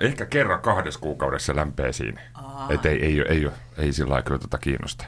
[0.01, 2.21] ehkä kerran kahdessa kuukaudessa lämpee siinä.
[2.69, 5.05] Että ei, ei, ei, ei, ei sillä lailla kyllä tätä kiinnosta.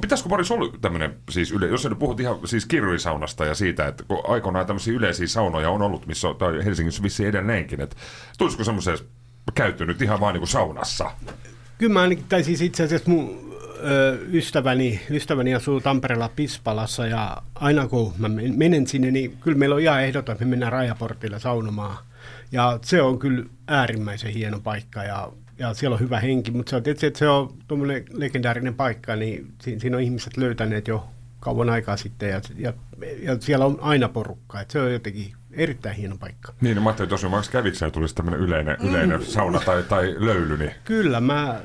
[0.00, 4.04] Pitäisikö Boris olla tämmöinen, siis yle, jos nyt puhut ihan siis kirjuisaunasta ja siitä, että
[4.08, 7.96] kun aikoinaan tämmöisiä yleisiä saunoja on ollut, missä on, tai Helsingissä vissiin edelleenkin, että
[8.38, 8.98] tulisiko semmoiseen
[9.54, 11.10] käytynyt ihan vaan niin kuin saunassa?
[11.78, 17.36] Kyllä mä ainakin, tai siis itse asiassa mun ö, ystäväni, ystäväni asuu Tampereella Pispalassa ja
[17.54, 21.38] aina kun mä menen sinne, niin kyllä meillä on ihan ehdoton, että me mennään rajaportilla
[21.38, 22.07] saunomaan.
[22.52, 26.76] Ja se on kyllä äärimmäisen hieno paikka ja, ja siellä on hyvä henki, mutta se
[26.76, 31.08] on tietysti, että se on tuommoinen legendaarinen paikka, niin siinä, siinä on ihmiset löytäneet jo
[31.40, 32.72] kauan aikaa sitten ja, ja,
[33.22, 36.54] ja siellä on aina porukka, että se on jotenkin erittäin hieno paikka.
[36.60, 38.88] Niin, no mä ajattelin tosiaan, vaikka kävitsä ja tulisi tämmöinen yleinen, mm.
[38.88, 40.70] yleinen sauna tai, tai löyly, niin...
[40.84, 41.60] Kyllä, mä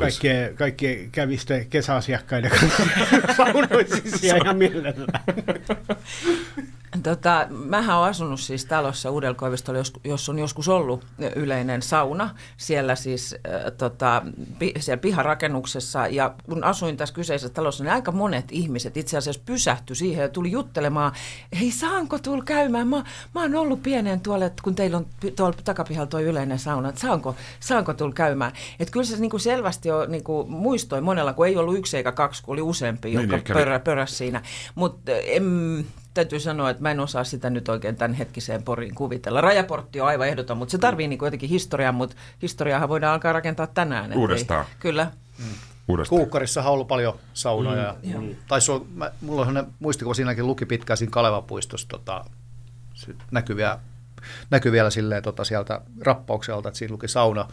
[0.00, 2.82] kaikkien, kaikkien kävisten kesäasiakkaiden kanssa
[3.36, 5.24] saunoisin siellä ihan mielellään.
[7.02, 11.04] Tota, mähän olen asunut siis talossa Uudelkoivistolla, jos, jos on joskus ollut
[11.36, 14.22] yleinen sauna siellä siis äh, tota,
[14.58, 16.06] pi, siellä piharakennuksessa.
[16.06, 20.28] Ja kun asuin tässä kyseisessä talossa, niin aika monet ihmiset itse asiassa pysähtyi siihen ja
[20.28, 21.12] tuli juttelemaan,
[21.60, 22.88] hei saanko tulla käymään?
[22.88, 26.88] Mä, mä oon ollut pienen tuolla, että kun teillä on tuolla takapihalla tuo yleinen sauna,
[26.88, 28.52] että saanko, saanko tulla käymään?
[28.80, 31.96] Että kyllä se niin kuin selvästi jo niin kuin muistoi monella, kun ei ollut yksi
[31.96, 34.42] eikä kaksi, kun oli useampi, niin, joka pörä, pöräsi siinä.
[34.74, 35.12] Mutta
[36.14, 39.40] täytyy sanoa, että mä en osaa sitä nyt oikein tämän hetkiseen poriin kuvitella.
[39.40, 43.66] Rajaportti on aivan ehdoton, mutta se tarvii niin jotenkin historiaa, mutta historiaahan voidaan alkaa rakentaa
[43.66, 44.12] tänään.
[44.12, 44.64] Uudestaan.
[44.64, 45.10] Ei, kyllä.
[45.38, 45.44] Mm.
[45.88, 46.18] Uudestaan.
[46.18, 47.96] Kuukkarissa on ollut paljon saunoja.
[48.02, 48.22] Mm.
[48.22, 48.36] Mm.
[48.48, 52.24] Taisi olla, mä, mulla on muistikuva siinäkin luki pitkään siinä Kalevapuistossa tota,
[53.30, 53.78] näkyy vielä,
[54.50, 57.48] näkyy vielä silleen, tota, sieltä rappaukselta, että siinä luki sauna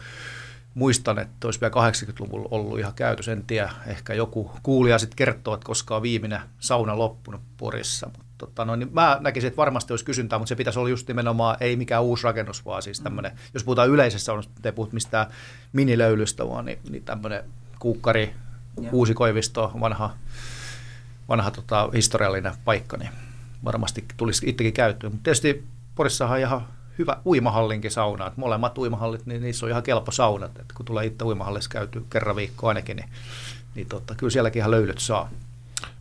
[0.74, 3.28] muistan, että olisi vielä 80-luvulla ollut ihan käytös.
[3.28, 8.06] En tiedä, ehkä joku kuulija sitten kertoo, että koska on viimeinen sauna loppunut Porissa.
[8.06, 11.08] Mutta tota, no, niin mä näkisin, että varmasti olisi kysyntää, mutta se pitäisi olla just
[11.08, 13.38] nimenomaan, ei mikään uusi rakennus, vaan siis tämmöinen, mm.
[13.54, 15.26] jos puhutaan yleisessä saunassa, te puhut mistään
[15.72, 17.44] minilöylystä, vaan niin, niin tämmöinen
[17.78, 18.34] kuukkari,
[18.80, 18.90] ja.
[18.92, 20.14] uusi koivisto, vanha,
[21.28, 23.10] vanha tota, historiallinen paikka, niin
[23.64, 25.12] varmasti tulisi itsekin käyttöön.
[25.12, 26.66] Mutta tietysti Porissahan on ihan
[26.98, 28.26] hyvä uimahallinkin sauna.
[28.26, 30.58] Että molemmat uimahallit, niin niissä on ihan kelpo saunat.
[30.58, 33.08] Että kun tulee itse uimahallissa käyty kerran viikko ainakin, niin,
[33.74, 35.30] niin totta, kyllä sielläkin ihan löylyt saa.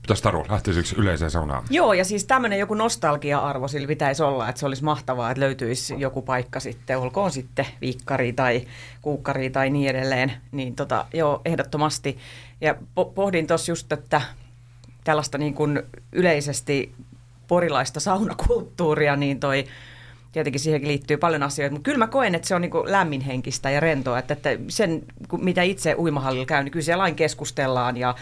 [0.09, 1.63] Pitäisi Taru, lähtisikö yleiseen saunaan?
[1.69, 5.95] Joo, ja siis tämmöinen joku nostalgia-arvo sillä pitäisi olla, että se olisi mahtavaa, että löytyisi
[5.97, 8.67] joku paikka sitten, olkoon sitten viikkari tai
[9.01, 10.33] kuukkari tai niin edelleen.
[10.51, 12.17] Niin tota, joo, ehdottomasti.
[12.61, 14.21] Ja po- pohdin tuossa just, että
[15.03, 16.95] tällaista niin kuin yleisesti
[17.47, 19.65] porilaista saunakulttuuria, niin toi
[20.31, 23.79] tietenkin siihenkin liittyy paljon asioita, mutta kyllä mä koen, että se on niin lämminhenkistä ja
[23.79, 25.01] rentoa, että, että sen,
[25.37, 28.15] mitä itse uimahallilla käy, niin kyllä siellä aina keskustellaan ja,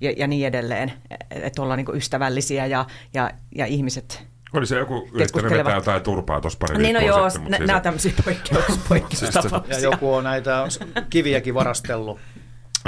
[0.00, 0.92] ja, ja niin edelleen,
[1.30, 4.26] että ollaan niin ystävällisiä ja, ja, ja ihmiset
[4.58, 7.82] oli se joku yrittänyt vetää jotain turpaa tuossa pari Niin no joo, sitten, nämä siis...
[7.82, 9.76] tämmöisiä poikkeus, poikkeustapauksia.
[9.76, 10.64] ja joku on näitä
[11.10, 12.20] kiviäkin varastellut.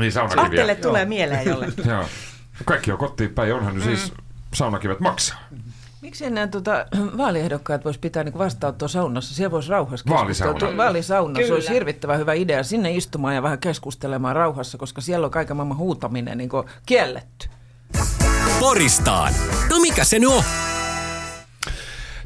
[0.01, 0.45] Niin saunakiviä.
[0.45, 1.89] Ajattele, tulee mieleen jollekin.
[1.91, 2.05] joo.
[2.65, 3.83] Kaikki on kotiin päin, onhan mm.
[3.83, 4.13] siis
[4.55, 5.39] saunakivet maksaa.
[6.07, 6.87] Miksi enää tuota,
[7.19, 9.35] vaaliehdokkaat voisi pitää niin vastaanottoa saunassa?
[9.35, 10.77] Siellä voisi rauhassa keskustella.
[10.77, 11.41] Vaalisauna.
[11.47, 15.57] Se olisi hirvittävän hyvä idea sinne istumaan ja vähän keskustelemaan rauhassa, koska siellä on kaiken
[15.57, 16.51] maailman huutaminen niin
[16.87, 17.49] kielletty.
[18.61, 19.33] Poristaan.
[19.71, 20.43] No mikä se nyt on?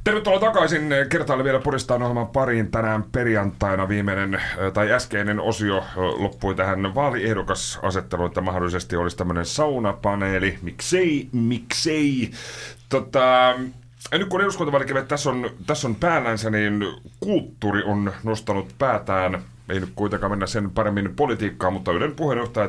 [0.04, 0.88] Tervetuloa takaisin.
[1.08, 4.42] Kertaille vielä Puristaan ohjelman pariin tänään perjantaina viimeinen
[4.74, 10.58] tai äskeinen osio loppui tähän vaaliehdokasasetteluun, että mahdollisesti olisi tämmöinen saunapaneeli.
[10.62, 12.30] Miksei, miksei.
[12.90, 13.54] Tota,
[14.12, 16.84] ja nyt kun eduskuntavalikevät tässä on, tässä on päällänsä, niin
[17.20, 19.42] kulttuuri on nostanut päätään.
[19.68, 22.68] Ei nyt kuitenkaan mennä sen paremmin politiikkaan, mutta Ylen puheenjohtaja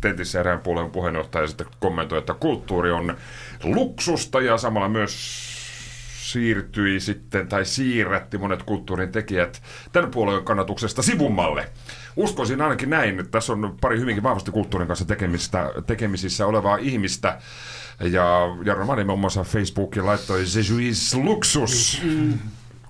[0.00, 3.16] Tentissä erään puolueen puheenjohtaja sitten kommentoi, että kulttuuri on
[3.64, 5.12] luksusta ja samalla myös
[6.32, 11.68] siirtyi sitten tai siirrätti monet kulttuurin tekijät tämän puolueen kannatuksesta sivummalle.
[12.16, 17.38] Uskoisin ainakin näin, että tässä on pari hyvinkin vahvasti kulttuurin kanssa tekemistä, tekemisissä olevaa ihmistä,
[18.00, 22.02] ja Jarno Mani muun muassa Facebookiin laittoi Jesuis Luxus.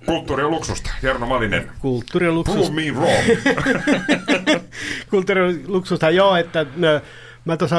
[0.05, 0.91] Kulttuuri on luksusta.
[1.01, 1.71] Jarno Malinen.
[1.79, 2.61] Kulttuuri on luksusta.
[2.61, 3.25] Prove me wrong.
[5.11, 6.65] Kulttuuri on luksusta, joo, että
[7.45, 7.77] mä tuossa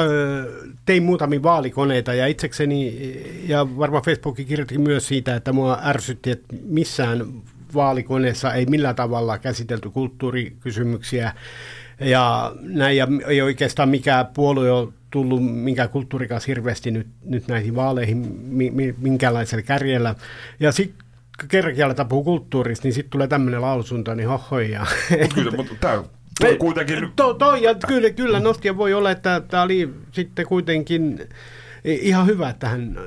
[0.85, 2.93] tein muutamia vaalikoneita ja itsekseni,
[3.47, 7.25] ja varmaan Facebookin kirjoitin myös siitä, että mua ärsytti, että missään
[7.73, 11.33] vaalikoneessa ei millään tavalla käsitelty kulttuurikysymyksiä
[11.99, 17.75] ja näin, ja ei oikeastaan mikään puolue ole tullut minkään kulttuurikas hirveästi nyt, nyt näihin
[17.75, 18.39] vaaleihin
[18.97, 20.15] minkäänlaisella kärjellä.
[20.59, 21.05] Ja sitten
[21.47, 24.85] kerran tapuu kulttuurista, niin sitten tulee tämmöinen lausunto, niin hohoja.
[25.35, 26.03] Kyllä, mutta tämä
[26.59, 27.11] kuitenkin...
[27.15, 31.29] To, to, ja kyllä, kyllä nosti voi olla, että tämä oli sitten kuitenkin
[31.83, 32.99] ihan hyvä, että hän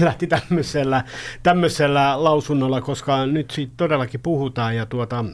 [0.00, 1.04] lähti tämmöisellä,
[1.42, 5.24] tämmöisellä lausunnolla, koska nyt siitä todellakin puhutaan ja tuota,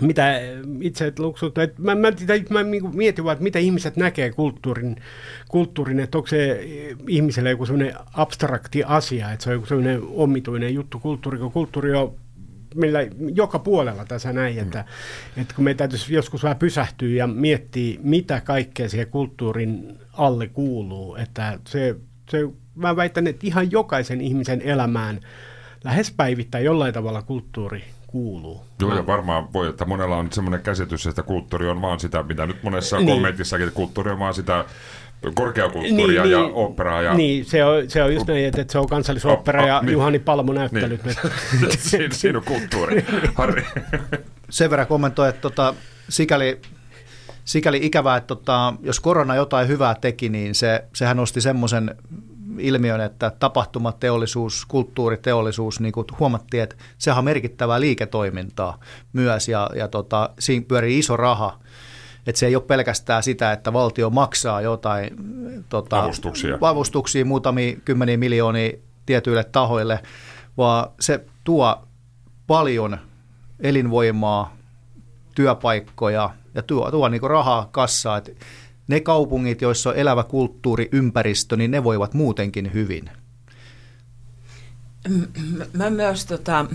[0.00, 0.40] mitä
[0.80, 2.12] itse luksut, että mä, mä,
[2.50, 4.96] mä niinku mietin vaan, että mitä ihmiset näkee kulttuurin,
[5.48, 6.68] kulttuurin, että onko se
[7.08, 11.94] ihmiselle joku semmoinen abstrakti asia, että se on joku semmoinen omituinen juttu kulttuuri, kun kulttuuri
[11.94, 12.14] on
[12.74, 12.98] millä
[13.34, 14.84] joka puolella tässä näin, että,
[15.36, 15.42] mm.
[15.42, 21.16] että kun me täytyisi joskus vähän pysähtyä ja miettiä, mitä kaikkea siihen kulttuurin alle kuuluu,
[21.16, 21.96] että se,
[22.30, 22.38] se
[22.74, 25.20] mä väitän, että ihan jokaisen ihmisen elämään
[25.84, 28.64] lähes päivittäin jollain tavalla kulttuuri kuuluu.
[28.80, 32.46] Joo, ja varmaan voi, että monella on semmoinen käsitys, että kulttuuri on vaan sitä, mitä
[32.46, 33.08] nyt monessa niin.
[33.08, 34.64] kommentissakin, että kulttuuri on vaan sitä
[35.34, 37.02] korkeakulttuuria niin, ja niin, operaa.
[37.02, 37.14] Ja...
[37.14, 39.92] Niin, se on, se on just näin, että, se on kansallisopera oh, oh, ja niin.
[39.92, 41.04] Juhani Palmo näyttelyt.
[41.04, 41.16] Niin.
[41.78, 43.06] siinä, siinä on kulttuuri.
[43.34, 43.66] Harri.
[44.50, 45.74] Sen verran kommentoi, että tota,
[46.08, 46.60] sikäli,
[47.44, 51.94] sikäli ikävää, että tota, jos korona jotain hyvää teki, niin se, sehän nosti semmoisen
[52.58, 58.80] ilmiön, että tapahtumateollisuus, kulttuuriteollisuus, niin kuin huomattiin, että sehän on merkittävää liiketoimintaa
[59.12, 61.58] myös ja, ja tota, siinä pyörii iso raha.
[62.26, 65.16] Että se ei ole pelkästään sitä, että valtio maksaa jotain
[65.68, 66.58] tota, avustuksia.
[66.60, 68.72] avustuksia muutamia kymmeniä miljoonia
[69.06, 70.00] tietyille tahoille,
[70.56, 71.88] vaan se tuo
[72.46, 72.98] paljon
[73.60, 74.56] elinvoimaa,
[75.34, 78.16] työpaikkoja ja tuo, tuo niin rahaa kassaa.
[78.16, 78.36] Et
[78.88, 83.10] ne kaupungit, joissa on elävä kulttuuriympäristö, niin ne voivat muutenkin hyvin.
[85.72, 86.66] Mä myös tota,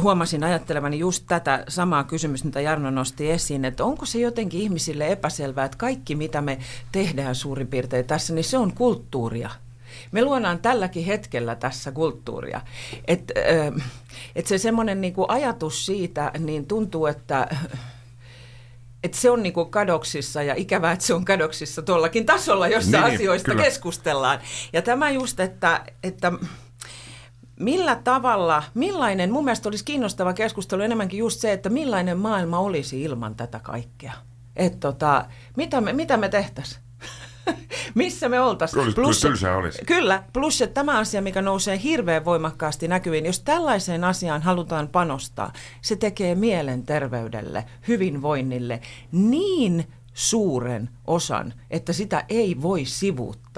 [0.00, 5.12] huomasin ajattelevani just tätä samaa kysymystä, mitä Jarno nosti esiin, että onko se jotenkin ihmisille
[5.12, 6.58] epäselvää, että kaikki mitä me
[6.92, 9.50] tehdään suurin piirtein tässä, niin se on kulttuuria.
[10.12, 12.60] Me luodaan tälläkin hetkellä tässä kulttuuria.
[13.08, 13.34] Että
[14.36, 17.56] et se semmoinen niinku ajatus siitä, niin tuntuu, että
[19.02, 23.14] että se on niinku kadoksissa ja ikävää, että se on kadoksissa tuollakin tasolla, jossa niin,
[23.14, 23.62] asioista kyllä.
[23.64, 24.40] keskustellaan.
[24.72, 26.32] Ja tämä just, että, että
[27.60, 33.02] millä tavalla, millainen, mun mielestä olisi kiinnostava keskustelu enemmänkin just se, että millainen maailma olisi
[33.02, 34.12] ilman tätä kaikkea.
[34.56, 35.24] Että tota,
[35.56, 36.82] mitä me, mitä me tehtäisiin?
[37.94, 38.94] missä me oltaisiin.
[38.94, 39.24] Plus,
[39.56, 39.84] olisi.
[39.86, 45.52] Kyllä, plus että tämä asia, mikä nousee hirveän voimakkaasti näkyviin, jos tällaiseen asiaan halutaan panostaa,
[45.80, 48.80] se tekee mielenterveydelle, hyvinvoinnille
[49.12, 53.51] niin suuren osan, että sitä ei voi sivuuttaa.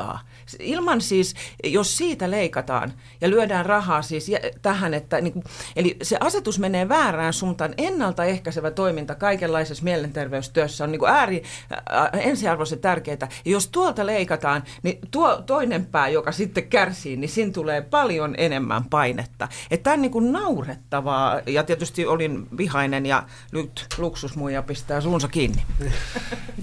[0.58, 4.30] Ilman siis, jos siitä leikataan ja lyödään rahaa siis
[4.62, 5.44] tähän, että niin
[5.76, 7.74] eli se asetus menee väärään suuntaan.
[7.78, 11.42] Ennaltaehkäisevä toiminta kaikenlaisessa mielenterveystyössä on niin kuin ääri,
[11.88, 13.28] ää, ensiarvoisen tärkeää.
[13.44, 18.34] Ja jos tuolta leikataan, niin tuo toinen pää, joka sitten kärsii, niin siinä tulee paljon
[18.38, 19.48] enemmän painetta.
[19.70, 21.40] Että tämä on niin kuin naurettavaa.
[21.46, 25.62] Ja tietysti olin vihainen ja nyt luksusmuija pistää suunsa kiinni.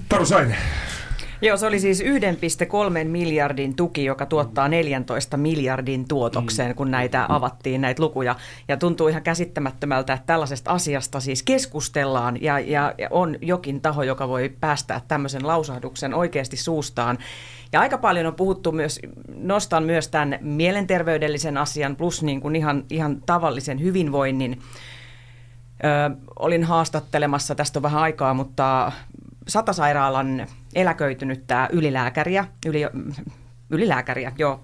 [0.08, 0.56] Taru Saine.
[1.44, 2.06] Joo, se oli siis 1,3
[3.04, 6.74] miljardin tuki, joka tuottaa 14 miljardin tuotokseen, mm.
[6.74, 8.36] kun näitä avattiin, näitä lukuja.
[8.68, 14.02] Ja tuntuu ihan käsittämättömältä, että tällaisesta asiasta siis keskustellaan ja, ja, ja on jokin taho,
[14.02, 17.18] joka voi päästää tämmöisen lausahduksen oikeasti suustaan.
[17.72, 19.00] Ja aika paljon on puhuttu myös,
[19.34, 24.60] nostan myös tämän mielenterveydellisen asian plus niin kuin ihan, ihan tavallisen hyvinvoinnin.
[25.84, 28.92] Ö, olin haastattelemassa, tästä on vähän aikaa, mutta
[29.48, 32.82] Satasairaalan eläköitynyttä ylilääkäriä, yli,
[33.70, 34.60] ylilääkäriä, joo,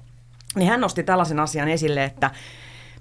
[0.56, 2.30] niin hän nosti tällaisen asian esille, että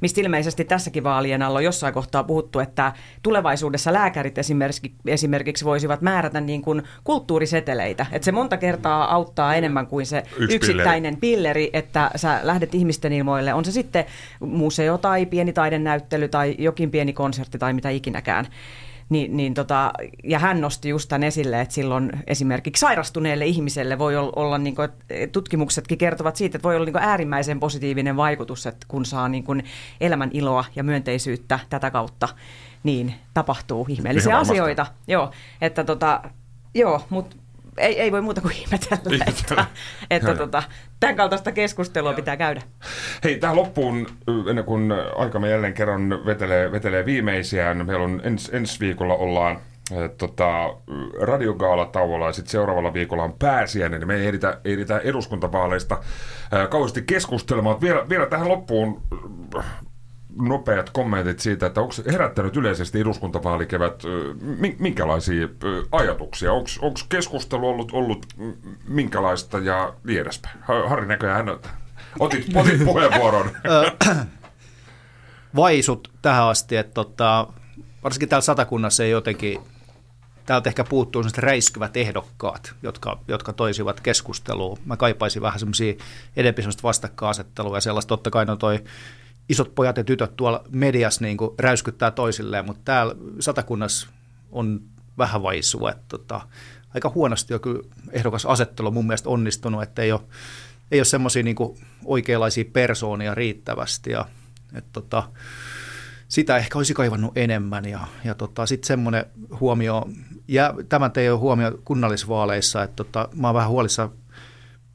[0.02, 2.94] mistä ilmeisesti tässäkin vaalien alla on jossain kohtaa puhuttu, että
[3.24, 8.06] tulevaisuudessa lääkärit esimerkiksi, esimerkiksi voisivat määrätä niin kuin kulttuuriseteleitä.
[8.12, 11.60] Että se monta kertaa auttaa enemmän kuin se Yksi yksittäinen pilleri.
[11.60, 13.54] pilleri, että sä lähdet ihmisten ilmoille.
[13.54, 14.06] On se sitten
[14.40, 18.48] museo tai pieni taidennäyttely tai jokin pieni konsertti tai mitä ikinäkään.
[19.10, 19.94] Niin, niin tota,
[20.24, 24.90] ja hän nosti just tämän esille, että silloin esimerkiksi sairastuneelle ihmiselle voi olla, niin kuin,
[25.32, 29.44] tutkimuksetkin kertovat siitä, että voi olla niin kuin äärimmäisen positiivinen vaikutus, että kun saa niin
[29.44, 29.64] kuin
[30.02, 32.30] elämän iloa ja myönteisyyttä tätä kautta,
[32.84, 34.86] niin tapahtuu ihmeellisiä asioita.
[35.08, 36.22] Joo, että tota,
[36.74, 37.36] joo, mutta
[37.78, 39.66] ei, ei voi muuta kuin ihmetellä, että,
[40.10, 40.64] että tota,
[41.00, 42.62] tämän kaltaista keskustelua pitää käydä.
[43.24, 44.08] Hei, tähän loppuun,
[44.50, 49.60] ennen kuin aikamme jälleen kerran vetelee, vetelee viimeisiään, meillä on ens, ensi viikolla ollaan
[50.18, 50.74] tota,
[51.22, 55.98] radiogaalatauolla ja sitten seuraavalla viikolla on pääsiäinen, niin me ei ehditä, ehditä eduskuntavaaleista
[56.52, 57.82] ää, kauheasti keskustelemaan.
[57.82, 59.02] Vielä, vielä tähän loppuun
[60.38, 64.04] nopeat kommentit siitä, että onko herättänyt yleisesti eduskuntavaalikevät
[64.80, 65.48] minkälaisia
[65.92, 66.54] ajatuksia?
[66.54, 68.26] Onko keskustelu ollut, ollut
[68.88, 70.60] minkälaista ja niin edespäin?
[70.88, 71.50] Harri näköjään
[72.20, 73.52] otit, otit puheenvuoron.
[75.56, 77.48] Vaisut tähän asti, että tota,
[78.04, 79.60] varsinkin täällä satakunnassa ei jotenkin,
[80.46, 84.78] täältä ehkä puuttuu sellaiset räiskyvät ehdokkaat, jotka, jotka toisivat keskusteluun.
[84.86, 85.94] Mä kaipaisin vähän semmoisia
[86.36, 88.84] edempi semmoista vastakkainasettelua ja sellaista, totta kai no toi
[89.50, 94.08] isot pojat ja tytöt tuolla mediassa niin kuin räyskyttää toisilleen, mutta täällä satakunnassa
[94.52, 94.82] on
[95.18, 95.92] vähän vaisua.
[95.92, 96.42] Että tota,
[96.96, 100.22] aika huonosti on kyllä ehdokas asettelu mun mielestä onnistunut, että ei ole,
[100.92, 101.56] ei ole semmoisia niin
[102.06, 104.12] oikeanlaisia persoonia riittävästi.
[104.12, 104.26] Ja,
[104.74, 105.30] että tota,
[106.28, 107.86] sitä ehkä olisi kaivannut enemmän.
[107.86, 109.26] Ja, ja tota, sitten semmoinen
[109.60, 110.06] huomio,
[110.48, 114.10] ja tämän teidän huomio kunnallisvaaleissa, että tota, mä oon vähän huolissa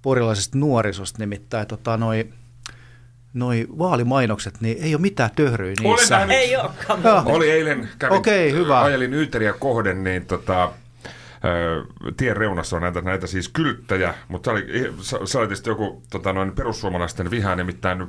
[0.03, 1.67] porilaisesta nuorisosta nimittäin.
[1.67, 2.29] Tota, noi,
[3.35, 6.17] noi vaalimainokset, niin ei ole mitään töhryä niissä.
[6.17, 7.03] Olen ei olekaan.
[7.05, 7.23] Ja.
[7.27, 8.81] Oli eilen, kävin, okay, hyvä.
[8.81, 10.73] ajelin Yyteriä kohden, niin tota,
[12.17, 14.51] tien reunassa on näitä, näitä siis kylttäjä, mutta
[15.01, 18.07] se oli, se oli tietysti joku tota, noin perussuomalaisten viha, nimittäin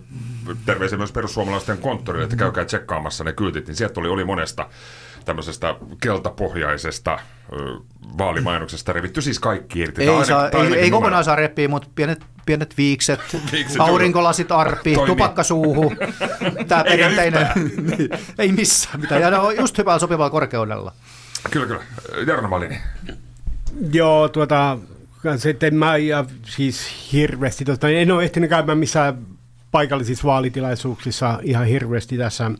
[0.66, 4.70] terveisiä myös perussuomalaisten konttorille, että käykää tsekkaamassa ne kyltit, niin sieltä oli, oli monesta
[5.26, 7.20] tämmöisestä keltapohjaisesta
[8.18, 10.04] vaalimainoksesta revitty siis kaikki irti.
[10.04, 13.20] Ei, saa, ei, ei kokonaan saa repiä, mutta pienet, pienet viikset,
[13.52, 15.16] viikset aurinkolasit arpi, toimii.
[15.16, 15.94] tupakka suuhu,
[16.68, 17.48] tämä perinteinen,
[18.40, 20.94] ei missään mitään, ja ne on just hyvällä sopivalla korkeudella.
[21.52, 21.82] Kyllä, kyllä.
[22.28, 22.80] Jarno Malini.
[23.92, 24.78] Joo, tuota,
[25.38, 29.18] sitten mä ja siis hirveästi, tuota, en ole ehtinyt käymään missään
[29.72, 32.52] paikallisissa vaalitilaisuuksissa ihan hirveästi tässä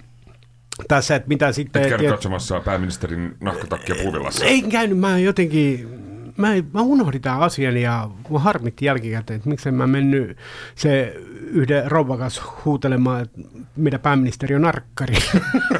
[0.88, 1.82] tässä, että mitä sitten...
[1.82, 4.46] Et käynyt katsomassa pääministerin nahkatakkia puuvillassa?
[4.46, 5.90] Ei käynyt, mä jotenkin
[6.38, 10.38] mä, mä unohdin tämän asian ja mä harmitti jälkikäteen, että miksi mä mennyt
[10.76, 11.16] se
[11.54, 13.42] yhden rouvan kanssa huutelemaan, että
[13.76, 15.16] mitä pääministeri on arkkari.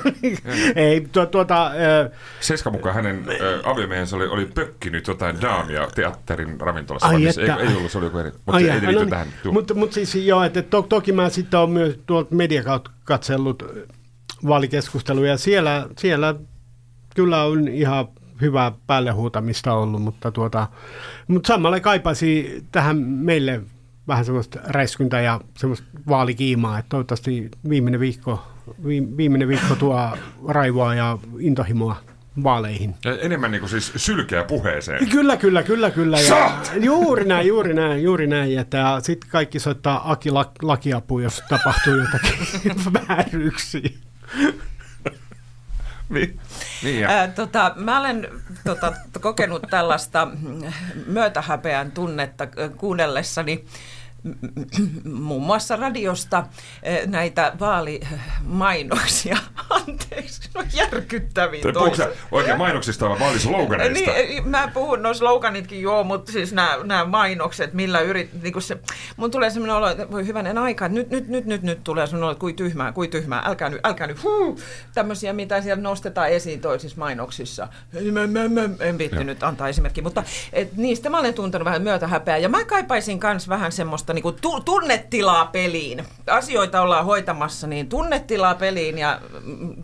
[0.76, 1.68] Ei, tu, tuota...
[1.68, 7.08] Äh, Seska mukaan hänen äh, aviomiehensä oli, oli pökkinyt jotain daamia teatterin ravintolassa.
[7.08, 9.00] Ai että, ei, ei ollut, se oli joku eri, mutta ai, se ei liity no,
[9.00, 9.10] niin.
[9.10, 9.28] tähän.
[9.52, 13.64] Mutta mut siis joo, että to, toki mä sitten olen myös tuolta mediakautta katsellut
[14.48, 15.38] vaalikeskusteluja.
[15.38, 16.36] Siellä, siellä
[17.16, 18.08] kyllä on ihan
[18.42, 20.68] hyvää päälle huutamista ollut, mutta, tuota,
[21.28, 23.62] mutta samalla kaipasi tähän meille
[24.08, 28.48] vähän semmoista räiskyntä ja semmoista vaalikiimaa, että toivottavasti viimeinen viikko,
[29.18, 30.18] viimeinen viikko tuo
[30.48, 31.96] raivoa ja intohimoa
[32.44, 32.96] vaaleihin.
[33.06, 35.10] Ja enemmän niin kuin siis sylkeä puheeseen.
[35.10, 36.20] Kyllä, kyllä, kyllä, kyllä.
[36.20, 38.60] Ja juuri näin, juuri näin, juuri näin.
[38.60, 40.30] Että sitten kaikki soittaa Aki
[40.62, 42.40] lakiapu, jos tapahtuu jotakin
[43.08, 43.90] vääryyksiä.
[46.14, 46.40] Niin.
[46.84, 48.28] Niin Ää, tota, mä olen
[48.64, 50.28] tota, kokenut tällaista
[51.08, 52.48] myötähäpeän tunnetta
[52.78, 53.66] kuunnellessani
[55.04, 56.44] muun muassa radiosta
[56.84, 59.38] eh, näitä vaalimainoksia.
[59.88, 62.08] Anteeksi, no järkyttäviä toisia.
[62.32, 64.12] oikein mainoksista vai vaalisloganeista?
[64.12, 68.62] Niin, eh, mä puhun, no sloganitkin joo, mutta siis nämä, nämä mainokset, millä yrit, niin
[68.62, 68.78] se,
[69.18, 72.24] mun tulee sellainen olo, että voi hyvänen aika, nyt, nyt, nyt, nyt, nyt tulee sellainen
[72.24, 74.60] olo, että kui tyhmää, kui tyhmää, älkää nyt, älkää nyt, huu,
[74.94, 77.68] tämmöisiä, mitä siellä nostetaan esiin toisissa mainoksissa.
[78.12, 82.38] Mä, mä, mä, en viittinyt antaa esimerkki, mutta et, niistä mä olen tuntenut vähän myötähäpeää,
[82.38, 86.06] ja mä kaipaisin myös vähän semmoista semmoista niin kuin tunnetilaa peliin.
[86.28, 89.76] Asioita ollaan hoitamassa, niin tunnetilaa peliin ja mm,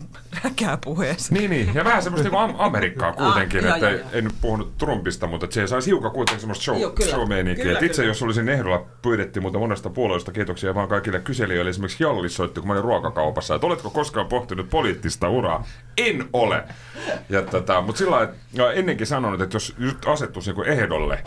[0.44, 1.34] räkää puheessa.
[1.34, 1.74] Niin, niin.
[1.74, 3.66] Ja vähän semmoista niin Amerikkaa kuitenkin.
[3.66, 4.08] Ah, että joo, joo.
[4.12, 8.08] en nyt puhunut Trumpista, mutta se saisi hiukan kuitenkin semmoista show, joo, show Itse, kyllä.
[8.08, 11.70] jos olisin ehdolla, pyydettiin mutta monesta puolueesta kiitoksia vaan kaikille kyselijöille.
[11.70, 15.64] Esimerkiksi Jalli soitti, kun mä olin ruokakaupassa, että oletko koskaan pohtinut poliittista uraa?
[15.98, 16.64] En ole.
[17.28, 21.22] Ja tota, mutta sillä lailla, ennenkin sanonut, että jos nyt asettuisi niin ehdolle,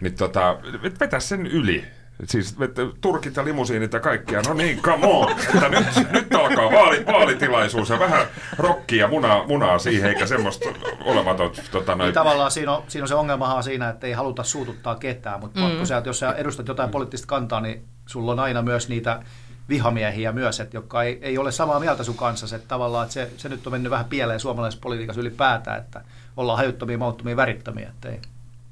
[0.00, 0.58] niin tota,
[1.00, 1.84] vetä sen yli.
[2.24, 5.30] Siis että turkit ja limusiinit ja kaikkia, no niin, come on.
[5.54, 8.26] Että nyt, nyt alkaa vaali, vaalitilaisuus ja vähän
[8.58, 10.68] rokkia ja munaa, munaa siihen, eikä semmoista
[11.04, 11.52] olematon...
[11.70, 12.06] Tota, noin.
[12.06, 15.60] Niin tavallaan siinä on, siinä on se ongelmahan siinä, että ei haluta suututtaa ketään, mutta
[15.60, 15.84] mm.
[15.84, 19.20] sä, jos sä edustat jotain poliittista kantaa, niin sulla on aina myös niitä
[19.68, 22.56] vihamiehiä myös, että, jotka ei, ei ole samaa mieltä sun kanssa.
[22.56, 26.00] Että tavallaan että se, se nyt on mennyt vähän pieleen suomalaisessa politiikassa ylipäätään, että
[26.36, 27.88] ollaan hajuttomia, mauttomia, värittömiä.
[27.88, 28.20] Että ei,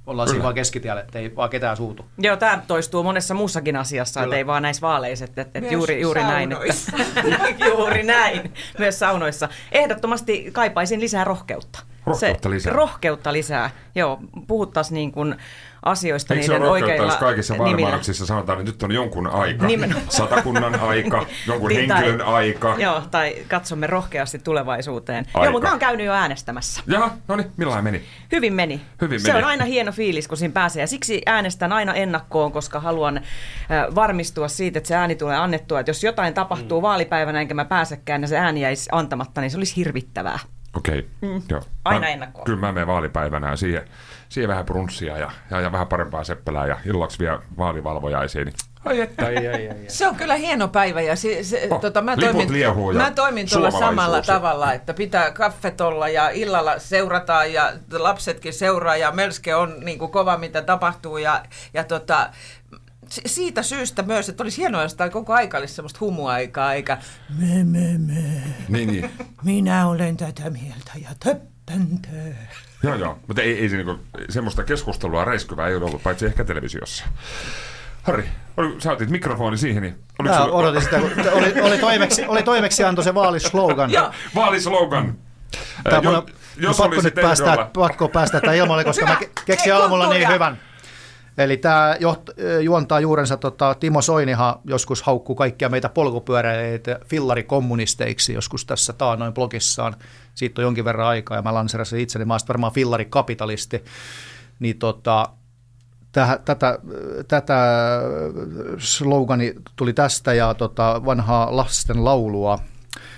[0.06, 2.04] ollaan siinä vaan keskitielle, että ei vaan ketään suutu.
[2.18, 6.22] Joo, tämä toistuu monessa muussakin asiassa, että ei vaan näissä vaaleissa, että, että juuri, juuri
[6.22, 6.52] näin.
[6.52, 9.48] Että, juuri näin, myös saunoissa.
[9.72, 11.78] Ehdottomasti kaipaisin lisää rohkeutta.
[12.06, 12.72] Rohkeutta se, lisää.
[12.72, 14.20] Rohkeutta lisää, joo.
[14.46, 15.36] Puhuttaisiin niin kuin
[15.84, 19.26] asioista Eikö se niiden ole rohkeutta, oikeilla jos kaikissa vaalimaailmassa sanotaan, että nyt on jonkun
[19.26, 20.06] aika, Nimenomaan.
[20.08, 22.74] satakunnan aika, jonkun Niin, tai- henkilön aika.
[22.78, 25.26] Joo, tai katsomme rohkeasti tulevaisuuteen.
[25.26, 25.44] Aika.
[25.44, 26.82] Joo, mutta mä oon käynyt jo äänestämässä.
[26.86, 28.02] Jaha, no niin, millainen meni?
[28.32, 28.80] Hyvin meni.
[29.00, 29.38] Hyvin Se meni.
[29.38, 30.80] on aina hieno fiilis, kun siinä pääsee.
[30.80, 35.80] Ja siksi äänestän aina ennakkoon, koska haluan äh, varmistua siitä, että se ääni tulee annettua.
[35.80, 36.82] Että jos jotain tapahtuu mm.
[36.82, 40.38] vaalipäivänä enkä mä pääsekään ja se ääni jäisi antamatta, niin se olisi hirvittävää.
[40.76, 41.42] Okei, Mm.
[41.48, 41.62] joo.
[41.84, 42.44] Aina ennakkoon.
[42.44, 43.82] Kyllä mä menen vaalipäivänä ja siihen,
[44.28, 48.44] siihen vähän brunssia ja, ja, ja vähän parempaa seppälää ja illaksi vielä vaalivalvojaisiin.
[48.44, 48.54] Niin.
[48.84, 49.26] Ai että.
[49.26, 49.76] Ai, ai, ai, ai.
[49.88, 52.48] Se on kyllä hieno päivä ja se, se, Oh, tota, mä toimin,
[52.96, 58.96] mä toimin tuolla samalla tavalla, että pitää kaffet olla ja illalla seurataan ja lapsetkin seuraa
[58.96, 61.42] ja melske on niin kuin kova mitä tapahtuu ja,
[61.74, 62.30] ja tota,
[63.26, 66.98] siitä syystä myös, että olisi hienoa, jos tämä koko aika olisi semmoista humuaikaa, eikä
[67.38, 69.10] me, me, me, Niin, niin.
[69.42, 72.32] minä olen tätä mieltä ja töppäntöö.
[72.82, 73.18] Joo, joo.
[73.26, 73.98] Mutta ei, ei se niinku,
[74.28, 77.04] semmoista keskustelua räiskyvää ei ole ollut, paitsi ehkä televisiossa.
[78.02, 81.78] Harri, oli, sä otit mikrofoni siihen, niin oliko Mä sulla- odotin sitä, kun oli, oli,
[81.78, 83.90] toimeksi, oli toimeksianto se vaalislogan.
[83.90, 84.10] Joo.
[84.34, 85.14] Vaalislogan.
[85.84, 86.26] Tää Äh, mun jo- on
[86.56, 89.20] jos pakko nyt päästä, pakko päästä tämä ilmoille, koska mä Hyvä.
[89.40, 90.58] ke- keksin aamulla niin hyvän.
[91.38, 91.96] Eli tämä
[92.60, 99.96] juontaa juurensa, tota, Timo Soinihan joskus haukkuu kaikkia meitä polkupyöräilijöitä fillarikommunisteiksi joskus tässä taanoin blogissaan.
[100.34, 103.84] Siitä on jonkin verran aikaa ja mä lanserasin itseni, mä varmaan fillarikapitalisti.
[104.58, 105.28] Niin tota,
[106.12, 106.78] tähä, tätä,
[107.28, 107.56] tätä
[108.78, 112.58] slogani tuli tästä ja tota, vanhaa lasten laulua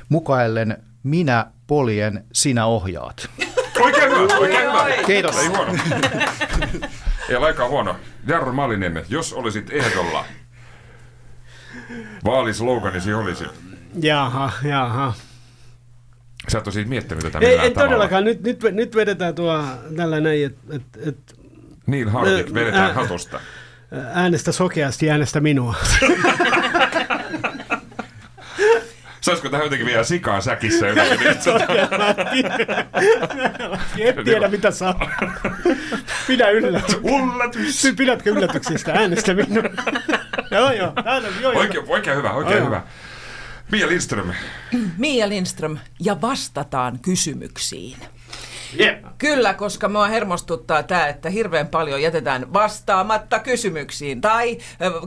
[0.08, 3.28] mukaillen minä poljen, sinä ohjaat.
[3.80, 4.86] Oikein hyvä, oikein hyvä.
[5.06, 5.38] Kiitos.
[5.38, 5.72] Ei huono.
[7.28, 7.96] Ei ole aika huono.
[8.26, 10.24] Jarro Malinen, jos olisit ehdolla,
[12.24, 13.44] vaalisloganisi olisi.
[14.02, 15.14] Jaha, jaha.
[16.48, 17.74] Sä et ole siis miettinyt tätä Ei, en tavalla.
[17.88, 18.24] todellakaan.
[18.24, 19.64] Nyt, nyt, nyt vedetään tuo
[19.96, 21.16] tällä näin, että et, et,
[21.86, 23.40] Neil Hardik vedetään ä- hatusta.
[24.14, 25.74] äänestä sokeasti, äänestä minua.
[29.26, 30.86] Saisiko tähän jotenkin vielä sikaa säkissä?
[30.86, 31.72] Niin, tota-
[34.18, 35.10] en tiedä mitä saa.
[36.26, 36.98] Pidä yllätys.
[37.04, 37.86] Yllätys!
[37.96, 38.92] Pidätkö yllätyksistä?
[38.92, 39.62] Äänestä minua.
[40.50, 40.92] joo, joo.
[41.04, 41.60] Täällä, joo, joo.
[41.60, 42.82] Oikein, oikein hyvä, oikein hyvä.
[43.72, 44.32] Mia Lindström.
[44.98, 47.96] Mia Lindström ja vastataan kysymyksiin.
[48.80, 48.96] Yeah.
[49.18, 54.58] Kyllä, koska mua hermostuttaa tämä, että hirveän paljon jätetään vastaamatta kysymyksiin tai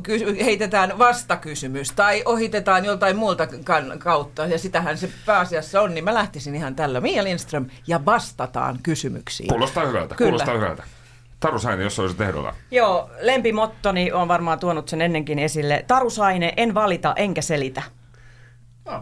[0.03, 6.03] ky- heitetään vastakysymys tai ohitetaan joltain muulta kan- kautta ja sitähän se pääasiassa on, niin
[6.03, 7.01] mä lähtisin ihan tällä.
[7.01, 9.49] Mia Lindström ja vastataan kysymyksiin.
[9.49, 10.29] Kuulostaa hyvältä, Kyllä.
[10.29, 10.83] kuulostaa hyvältä.
[11.39, 12.53] Taru Sainen, jos olisit ehdolla.
[12.71, 15.85] Joo, lempimottoni on varmaan tuonut sen ennenkin esille.
[15.87, 17.81] Tarusaine, en valita enkä selitä.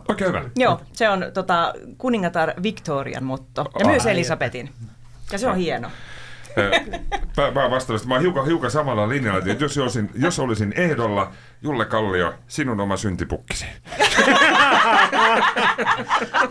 [0.09, 0.43] Oikein hyvä.
[0.55, 3.61] Joo, se on tota, kuningatar Victorian motto.
[3.79, 4.69] Ja Ai, myös Elisabetin.
[5.31, 5.91] Ja se on hieno.
[7.37, 10.73] Mä, mä vastaan, että mä oon hiukan, hiukan samalla linjalla, että jos olisin, jos olisin
[10.77, 11.31] ehdolla,
[11.61, 13.65] Julle Kallio, sinun oma syntipukkisi.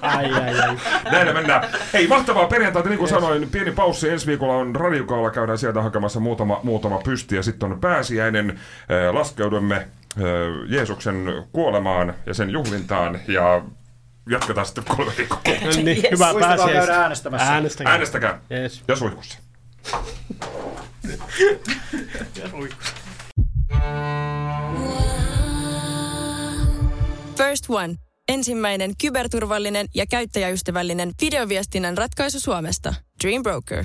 [0.01, 0.77] Ai, ai, ai.
[1.13, 1.69] Näin mennään.
[1.93, 4.09] Hei, mahtavaa perjantaita, niin kuin sanoin, pieni paussi.
[4.09, 8.61] Ensi viikolla on radiokaalla, käydään sieltä hakemassa muutama, muutama pysti ja sitten on pääsiäinen.
[9.13, 9.89] Laskeudumme
[10.69, 13.63] Jeesuksen kuolemaan ja sen juhlintaan ja
[14.31, 15.41] jatketaan sitten kolme viikkoa.
[15.65, 16.11] No niin, Yes.
[16.11, 16.87] hyvää Muistakaa pääsiäistä.
[16.87, 17.47] käydä äänestämässä.
[17.53, 17.93] Äänestäkää.
[17.93, 18.83] Äänestäkää Yes.
[18.89, 19.39] ja suihkussa.
[27.37, 27.95] First One.
[28.29, 32.95] Ensimmäinen kyberturvallinen ja käyttäjäystävällinen videoviestinnän ratkaisu Suomesta.
[33.25, 33.85] Dream Broker.